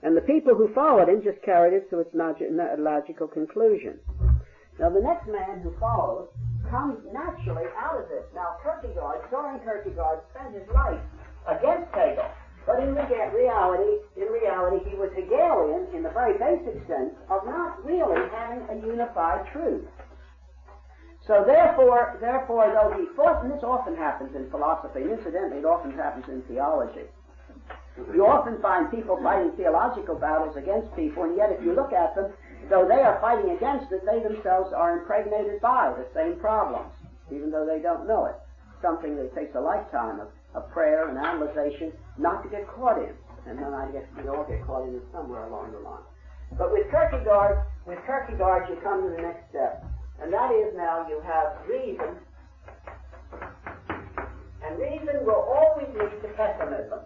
[0.00, 3.98] And the people who followed him just carried it to its logical conclusion.
[4.78, 6.28] Now, the next man who follows
[6.70, 8.24] comes naturally out of this.
[8.34, 11.00] Now, Kierkegaard, Soren Kierkegaard, spent his life
[11.46, 12.28] against Hegel.
[12.66, 17.82] But in reality, in reality, he was Hegelian in the very basic sense of not
[17.84, 19.88] really having a unified truth.
[21.26, 25.64] So therefore, therefore, though he fought, and this often happens in philosophy, and incidentally, it
[25.64, 27.08] often happens in theology.
[28.14, 32.14] You often find people fighting theological battles against people, and yet if you look at
[32.14, 32.32] them,
[32.68, 36.92] though they are fighting against it, they themselves are impregnated by the same problems,
[37.30, 38.36] even though they don't know it.
[38.80, 43.12] Something that takes a lifetime of, of prayer and analyzation not to get caught in.
[43.46, 46.04] And then I guess we all get caught in it somewhere along the line.
[46.56, 49.84] But with Kierkegaard, with Kierkegaard, you come to the next step.
[50.22, 52.16] And that is now you have reason,
[54.66, 56.98] and reason will always lead to pessimism.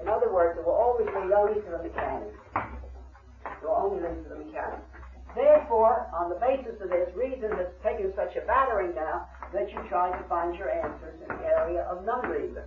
[0.00, 2.38] In other words, it will always lead only to the mechanics.
[2.54, 4.91] It will only lead to the mechanics.
[5.34, 9.80] Therefore, on the basis of this, reason has taken such a battering now that you
[9.88, 12.62] try to find your answers in the area of non-reason.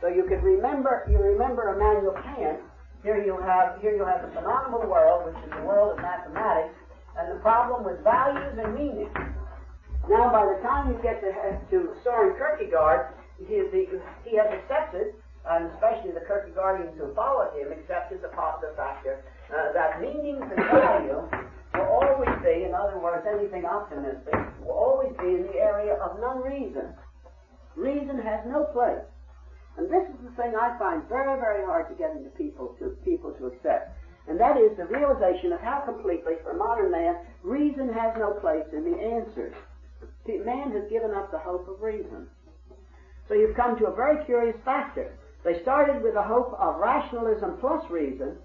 [0.00, 2.60] So you could remember, you remember Immanuel Kant.
[3.02, 6.74] Here you have, here you have the phenomenal world, which is the world of mathematics,
[7.18, 9.10] and the problem with values and meaning.
[10.08, 11.32] Now, by the time you get to,
[11.70, 15.14] to Soren Kierkegaard, he, the, he has accepted,
[15.48, 20.64] and especially the Kierkegaardians who followed him, accepted the, the factor uh, that meanings and
[20.72, 21.28] value
[21.74, 26.20] will always be, in other words, anything optimistic, will always be in the area of
[26.20, 26.94] non-reason.
[27.76, 29.04] Reason has no place.
[29.76, 32.94] And this is the thing I find very, very hard to get into people to
[33.04, 33.98] people to accept.
[34.28, 38.64] And that is the realization of how completely, for modern man, reason has no place
[38.72, 39.54] in the answers.
[40.26, 42.26] Man has given up the hope of reason.
[43.28, 45.16] So you've come to a very curious factor.
[45.44, 48.36] They started with a hope of rationalism plus reason,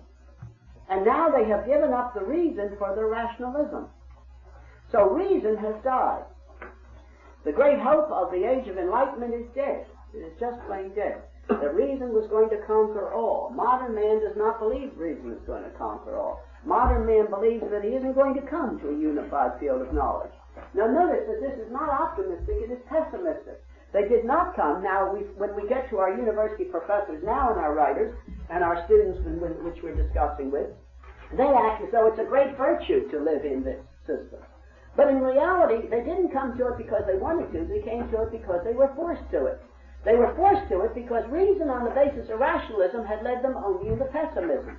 [0.90, 3.88] and now they have given up the reason for their rationalism.
[4.92, 6.24] So reason has died.
[7.46, 9.86] The great hope of the age of enlightenment is dead.
[10.14, 11.22] It is just plain dead.
[11.48, 13.50] That reason was going to conquer all.
[13.56, 16.42] Modern man does not believe reason is going to conquer all.
[16.66, 20.34] Modern man believes that he isn't going to come to a unified field of knowledge.
[20.74, 23.64] Now notice that this is not optimistic, it is pessimistic.
[23.92, 24.84] They did not come.
[24.84, 28.16] Now, we, when we get to our university professors now and our writers
[28.50, 30.70] and our students which we're discussing with,
[31.36, 34.40] they act as though it's a great virtue to live in this system.
[34.96, 37.66] But in reality, they didn't come to it because they wanted to.
[37.66, 39.62] They came to it because they were forced to it.
[40.06, 43.58] They were forced to it because reason on the basis of rationalism had led them
[43.58, 44.78] only into pessimism.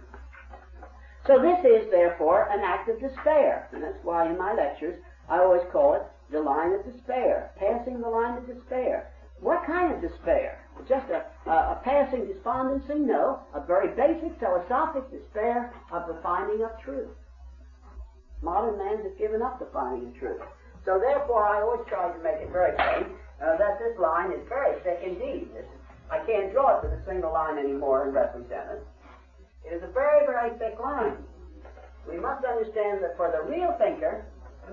[1.26, 3.68] So this is, therefore, an act of despair.
[3.72, 4.98] And that's why in my lectures
[5.28, 9.11] I always call it the line of despair, passing the line of despair.
[9.41, 10.61] What kind of despair?
[10.89, 12.95] Just a, a, a, passing despondency?
[12.95, 13.41] No.
[13.55, 17.09] A very basic philosophic despair of the finding of truth.
[18.43, 20.41] Modern man has given up the finding of truth.
[20.85, 24.41] So therefore, I always try to make it very plain uh, that this line is
[24.49, 25.49] very thick indeed.
[26.11, 28.83] I can't draw it with a single line anymore and represent it.
[29.64, 31.16] It is a very, very thick line.
[32.09, 34.24] We must understand that for the real thinker,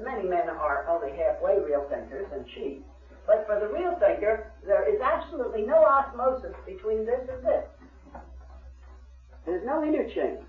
[0.04, 2.84] many men are only halfway real thinkers and cheat.
[3.26, 7.66] But for the real thinker, there is absolutely no osmosis between this and this.
[9.46, 10.44] There's no interchange.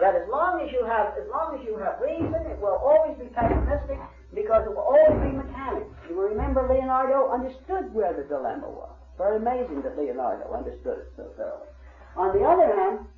[0.00, 3.16] That as long as you have, as long as you have reason, it will always
[3.16, 3.98] be pessimistic
[4.34, 5.88] because it will always be mechanics.
[6.08, 8.92] You remember Leonardo understood where the dilemma was.
[9.16, 11.68] Very amazing that Leonardo understood it so thoroughly.
[12.16, 13.08] On the other hand,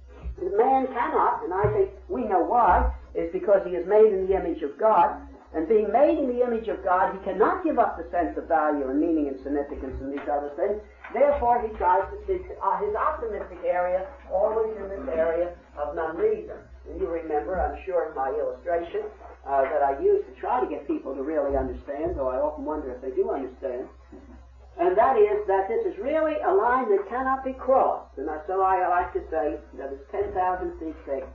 [0.56, 4.34] man cannot, and I think we know why, is because he is made in the
[4.34, 5.20] image of God,
[5.54, 8.48] and being made in the image of God, he cannot give up the sense of
[8.48, 10.80] value and meaning and significance and these other things.
[11.12, 16.56] Therefore, he tries to see uh, his optimistic area always in this area of non-reason.
[16.88, 19.04] And you remember, I'm sure, in my illustration
[19.46, 22.64] uh, that I use to try to get people to really understand, though I often
[22.64, 23.88] wonder if they do understand.
[24.80, 28.16] And that is that this is really a line that cannot be crossed.
[28.16, 30.32] And I so I like to say that it's 10,000
[30.80, 31.28] feet thick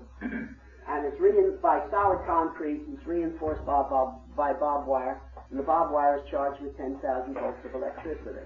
[0.89, 2.81] and it's reinforced by solid concrete.
[2.93, 7.33] It's reinforced by, bob, by barbed wire, and the barbed wire is charged with 10,000
[7.33, 8.45] volts of electricity.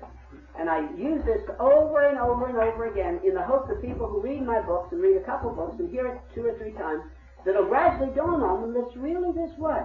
[0.58, 4.08] And I use this over and over and over again in the hope that people
[4.08, 6.74] who read my books and read a couple books and hear it two or three
[6.74, 7.04] times,
[7.46, 9.82] that it'll gradually dawn on them that it's really this way.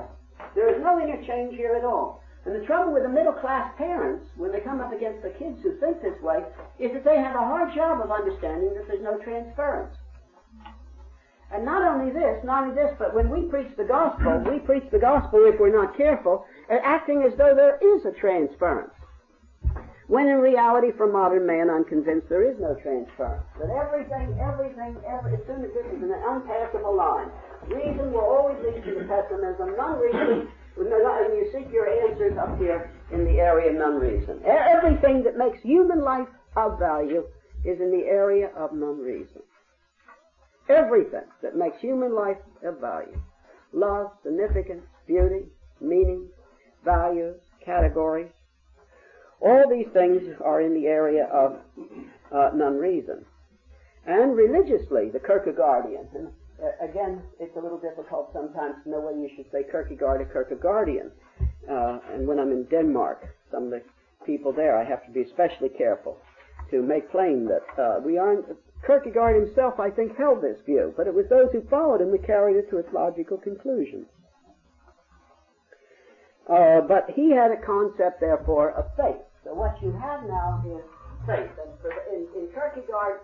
[0.54, 2.22] There is no interchange here at all.
[2.44, 5.58] And the trouble with the middle class parents, when they come up against the kids
[5.62, 6.44] who think this way,
[6.78, 9.96] is that they have a hard job of understanding that there's no transference.
[11.52, 14.84] And not only this, not only this, but when we preach the gospel, we preach
[14.90, 18.90] the gospel if we're not careful, acting as though there is a transference.
[20.08, 23.42] When in reality, for modern man, I'm convinced there is no transference.
[23.58, 27.30] That everything, everything, every, as soon as this is an unpassable line,
[27.66, 33.24] reason will always lead to pessimism, non-reason, and you seek your answers up here in
[33.24, 34.42] the area of non-reason.
[34.44, 37.24] Everything that makes human life of value
[37.64, 39.42] is in the area of non-reason.
[40.68, 43.20] Everything that makes human life of value.
[43.72, 45.46] Love, significance, beauty,
[45.80, 46.28] meaning,
[46.84, 48.30] values, categories.
[49.40, 51.58] All these things are in the area of
[52.32, 53.24] uh, non-reason.
[54.06, 56.28] And religiously, the Kierkegaardian, and
[56.62, 60.26] uh, again, it's a little difficult sometimes to know whether you should say Kierkegaard or
[60.26, 61.10] Kierkegaardian.
[61.68, 63.82] Uh, and when I'm in Denmark, some of the
[64.24, 66.18] people there, I have to be especially careful
[66.70, 68.46] to make plain that uh, we aren't
[68.86, 72.24] Kierkegaard himself, I think, held this view, but it was those who followed him that
[72.24, 74.06] carried it to its logical conclusion.
[76.48, 79.22] Uh, but he had a concept, therefore, of faith.
[79.42, 80.84] So what you have now is
[81.26, 81.50] faith.
[81.58, 81.74] And
[82.14, 83.18] in, in Kierkegaard,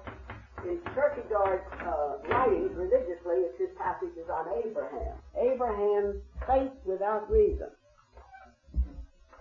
[0.66, 5.14] in Kierkegaard's uh, writings religiously, it's his passages on Abraham.
[5.38, 7.70] Abraham's faith without reason.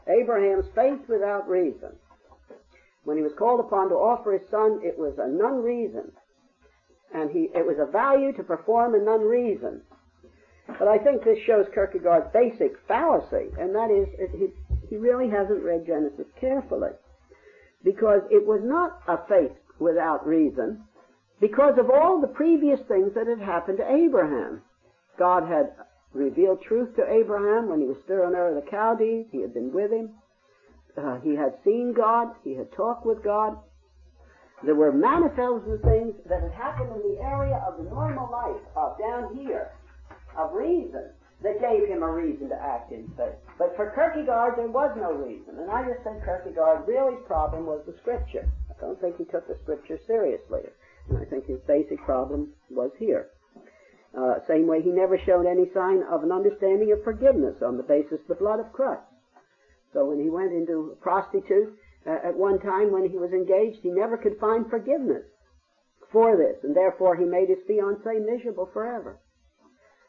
[0.07, 1.89] Abraham's faith without reason.
[3.03, 6.11] When he was called upon to offer his son, it was a non-reason.
[7.13, 9.81] And he, it was a value to perform a non-reason.
[10.79, 14.47] But I think this shows Kierkegaard's basic fallacy, and that is, he,
[14.89, 16.91] he really hasn't read Genesis carefully.
[17.83, 20.83] because it was not a faith without reason,
[21.39, 24.61] because of all the previous things that had happened to Abraham.
[25.17, 25.73] God had
[26.13, 29.25] revealed truth to Abraham when he was still in Ur of the Chaldees.
[29.31, 30.11] He had been with him.
[30.97, 32.35] Uh, he had seen God.
[32.43, 33.57] He had talked with God.
[34.63, 38.97] There were manifested things that had happened in the area of the normal life of
[38.99, 39.71] down here,
[40.37, 41.09] of reason,
[41.41, 43.33] that gave him a reason to act in faith.
[43.57, 45.57] But for Kierkegaard, there was no reason.
[45.57, 48.47] And I just said Kierkegaard really problem was the scripture.
[48.69, 50.61] I don't think he took the scripture seriously.
[51.09, 53.29] And I think his basic problem was here.
[54.15, 57.83] Uh, same way he never showed any sign of an understanding of forgiveness on the
[57.83, 59.01] basis of the blood of Christ.
[59.93, 61.73] So when he went into prostitute,
[62.05, 65.23] uh, at one time when he was engaged, he never could find forgiveness
[66.11, 69.19] for this, and therefore he made his fiancée miserable forever.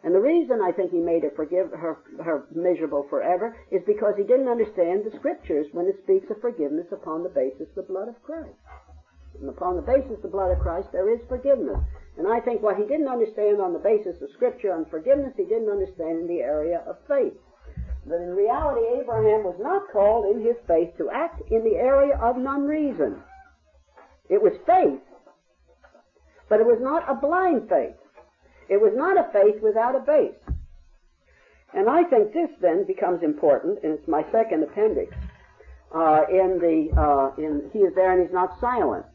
[0.02, 4.14] And the reason I think he made her forgive her, her miserable forever is because
[4.16, 7.92] he didn't understand the scriptures when it speaks of forgiveness upon the basis of the
[7.92, 8.58] blood of Christ.
[9.38, 11.78] And upon the basis of the blood of Christ, there is forgiveness.
[12.18, 15.44] And I think what he didn't understand on the basis of Scripture on forgiveness, he
[15.44, 17.38] didn't understand in the area of faith.
[18.06, 22.16] That in reality, Abraham was not called in his faith to act in the area
[22.16, 23.22] of non-reason.
[24.28, 25.00] It was faith,
[26.48, 27.94] but it was not a blind faith.
[28.68, 30.56] It was not a faith without a base.
[31.74, 35.14] And I think this then becomes important, and it's my second appendix,
[35.94, 39.06] uh, in the, uh, in He is there and He's not silent.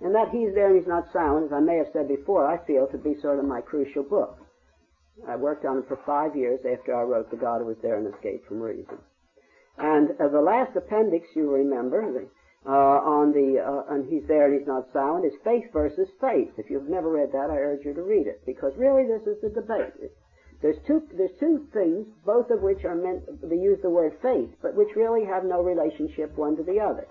[0.00, 2.64] And that He's there and He's not silent, as I may have said before, I
[2.66, 4.41] feel to be sort of my crucial book.
[5.28, 7.98] I worked on it for five years after I wrote The God Who Was There
[7.98, 8.98] and Escaped from Reason.
[9.78, 12.26] And uh, the last appendix, you remember,
[12.66, 16.50] uh, on the, uh, and He's There and He's Not Silent, is faith versus faith.
[16.58, 19.40] If you've never read that, I urge you to read it, because really this is
[19.42, 20.10] the debate.
[20.60, 24.50] There's two, there's two things, both of which are meant, they use the word faith,
[24.62, 27.06] but which really have no relationship one to the other.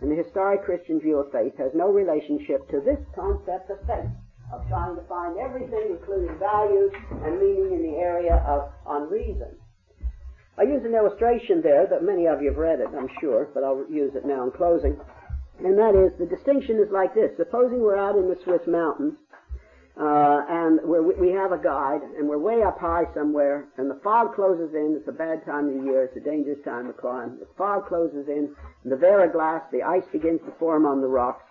[0.00, 4.10] And the historic Christian view of faith has no relationship to this concept of faith,
[4.52, 9.56] of trying to find everything, including values and meaning in the area of unreason.
[10.58, 13.64] I use an illustration there that many of you have read it, I'm sure, but
[13.64, 14.96] I'll use it now in closing.
[15.58, 17.36] And that is, the distinction is like this.
[17.36, 19.14] Supposing we're out in the Swiss mountains
[19.96, 24.34] uh, and we have a guide, and we're way up high somewhere, and the fog
[24.34, 24.96] closes in.
[24.98, 26.04] It's a bad time of the year.
[26.04, 27.38] It's a dangerous time to climb.
[27.38, 31.44] The fog closes in, the verglas, the ice begins to form on the rocks,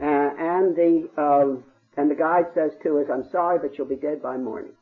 [0.00, 1.64] uh, and the um,
[1.98, 4.72] and the guide says to us, "I'm sorry, but you'll be dead by morning."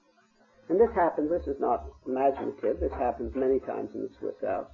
[0.68, 1.30] And this happens.
[1.30, 2.78] This is not imaginative.
[2.78, 4.70] This happens many times in the Swiss Alps.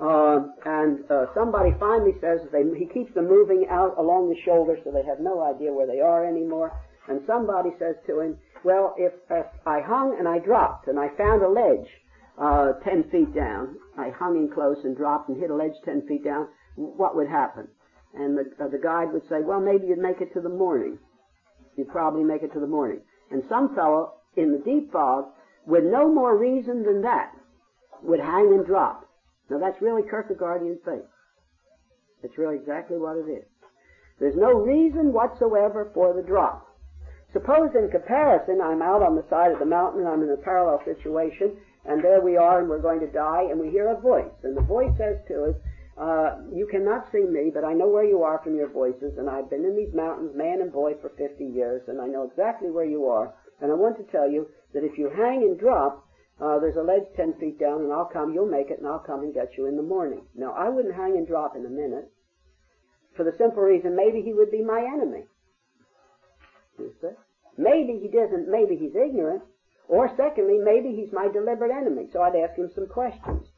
[0.00, 4.78] Uh, and uh, somebody finally says they, he keeps them moving out along the shoulder,
[4.82, 6.72] so they have no idea where they are anymore
[7.10, 11.08] and somebody says to him, well, if, if I hung and I dropped and I
[11.16, 11.88] found a ledge
[12.38, 16.06] uh, 10 feet down, I hung in close and dropped and hit a ledge 10
[16.06, 17.68] feet down, what would happen?
[18.14, 20.98] And the, uh, the guide would say, well, maybe you'd make it to the morning.
[21.80, 23.00] You'd probably make it to the morning.
[23.30, 25.28] And some fellow in the deep fog,
[25.66, 27.32] with no more reason than that,
[28.02, 29.08] would hang and drop.
[29.48, 31.08] Now that's really Kierkegaardian faith.
[32.22, 33.46] It's really exactly what it is.
[34.18, 36.66] There's no reason whatsoever for the drop.
[37.32, 40.36] Suppose in comparison, I'm out on the side of the mountain, and I'm in a
[40.36, 41.56] parallel situation,
[41.86, 44.54] and there we are, and we're going to die, and we hear a voice, and
[44.54, 45.56] the voice says to us,
[46.00, 49.28] uh, you cannot see me, but I know where you are from your voices, and
[49.28, 52.70] I've been in these mountains, man and boy, for 50 years, and I know exactly
[52.70, 56.08] where you are, and I want to tell you that if you hang and drop,
[56.40, 59.04] uh, there's a ledge 10 feet down, and I'll come, you'll make it, and I'll
[59.04, 60.24] come and get you in the morning.
[60.34, 62.10] Now, I wouldn't hang and drop in a minute,
[63.14, 65.24] for the simple reason maybe he would be my enemy.
[66.78, 67.12] You see?
[67.58, 69.42] Maybe he doesn't, maybe he's ignorant.
[69.86, 72.08] Or secondly, maybe he's my deliberate enemy.
[72.10, 73.49] So I'd ask him some questions.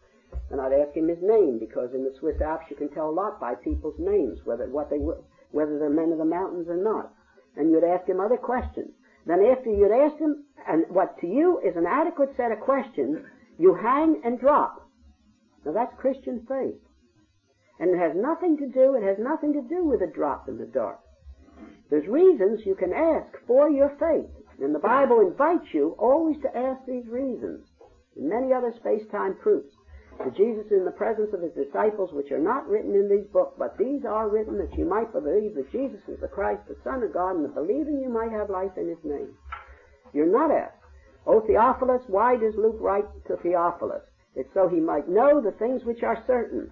[0.52, 3.10] And I'd ask him his name, because in the Swiss Alps you can tell a
[3.10, 4.98] lot by people's names, whether, what they,
[5.50, 7.10] whether they're men of the mountains or not.
[7.56, 8.90] And you'd ask him other questions.
[9.26, 13.24] Then after you'd asked him, and what to you is an adequate set of questions,
[13.58, 14.86] you hang and drop.
[15.64, 16.80] Now that's Christian faith.
[17.80, 20.58] And it has nothing to do, it has nothing to do with a drop in
[20.58, 21.00] the dark.
[21.88, 24.30] There's reasons you can ask for your faith.
[24.60, 27.66] And the Bible invites you always to ask these reasons.
[28.16, 29.74] And many other space-time proofs.
[30.18, 33.54] That Jesus in the presence of his disciples, which are not written in these books,
[33.58, 37.02] but these are written that you might believe that Jesus is the Christ, the Son
[37.02, 39.34] of God, and that believing you might have life in his name.
[40.12, 40.78] You're not asked,
[41.26, 44.02] O Theophilus, why does Luke write to Theophilus?
[44.36, 46.70] It's so he might know the things which are certain,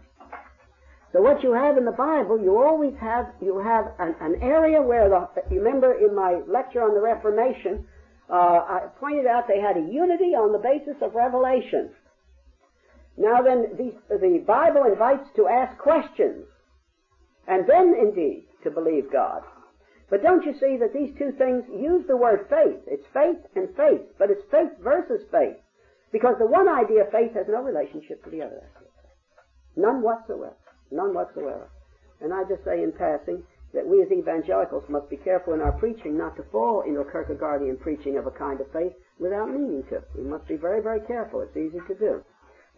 [1.12, 4.80] so what you have in the Bible, you always have, you have an, an area
[4.80, 7.84] where the, you remember in my lecture on the Reformation,
[8.30, 11.90] uh, I pointed out they had a unity on the basis of revelation.
[13.16, 16.46] Now then, the, the Bible invites to ask questions.
[17.46, 19.42] And then, indeed, to believe God.
[20.10, 22.80] But don't you see that these two things use the word faith?
[22.86, 25.56] It's faith and faith, but it's faith versus faith.
[26.12, 28.62] Because the one idea of faith has no relationship to the other
[29.76, 30.56] None whatsoever.
[30.90, 31.70] None whatsoever.
[32.20, 35.72] And I just say in passing that we as evangelicals must be careful in our
[35.72, 40.02] preaching not to fall into Kierkegaardian preaching of a kind of faith without meaning to.
[40.16, 41.40] We must be very, very careful.
[41.40, 42.24] It's easy to do.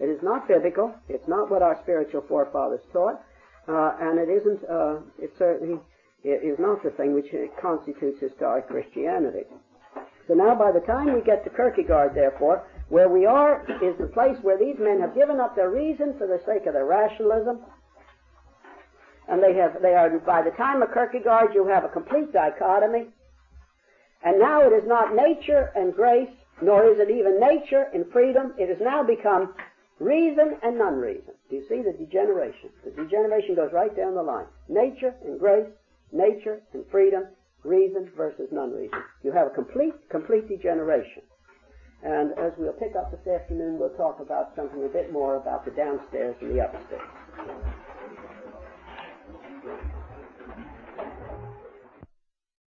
[0.01, 0.95] It is not biblical.
[1.09, 3.23] It's not what our spiritual forefathers taught.
[3.69, 5.79] Uh, and it isn't, uh, it certainly
[6.25, 9.45] it is not the thing which constitutes historic Christianity.
[10.29, 14.07] So now by the time we get to Kierkegaard, therefore, where we are is the
[14.07, 17.61] place where these men have given up their reason for the sake of their rationalism.
[19.29, 23.07] And they have, they are, by the time of Kierkegaard, you have a complete dichotomy.
[24.25, 26.31] And now it is not nature and grace,
[26.61, 28.55] nor is it even nature and freedom.
[28.59, 29.55] It has now become
[30.03, 31.33] Reason and non-reason.
[31.49, 32.71] Do you see the degeneration?
[32.85, 34.47] The degeneration goes right down the line.
[34.69, 35.71] Nature and grace,
[36.11, 37.29] nature and freedom,
[37.63, 38.99] reason versus non-reason.
[39.23, 41.23] You have a complete, complete degeneration.
[42.03, 45.65] And as we'll pick up this afternoon, we'll talk about something a bit more about
[45.65, 47.07] the downstairs and the upstairs.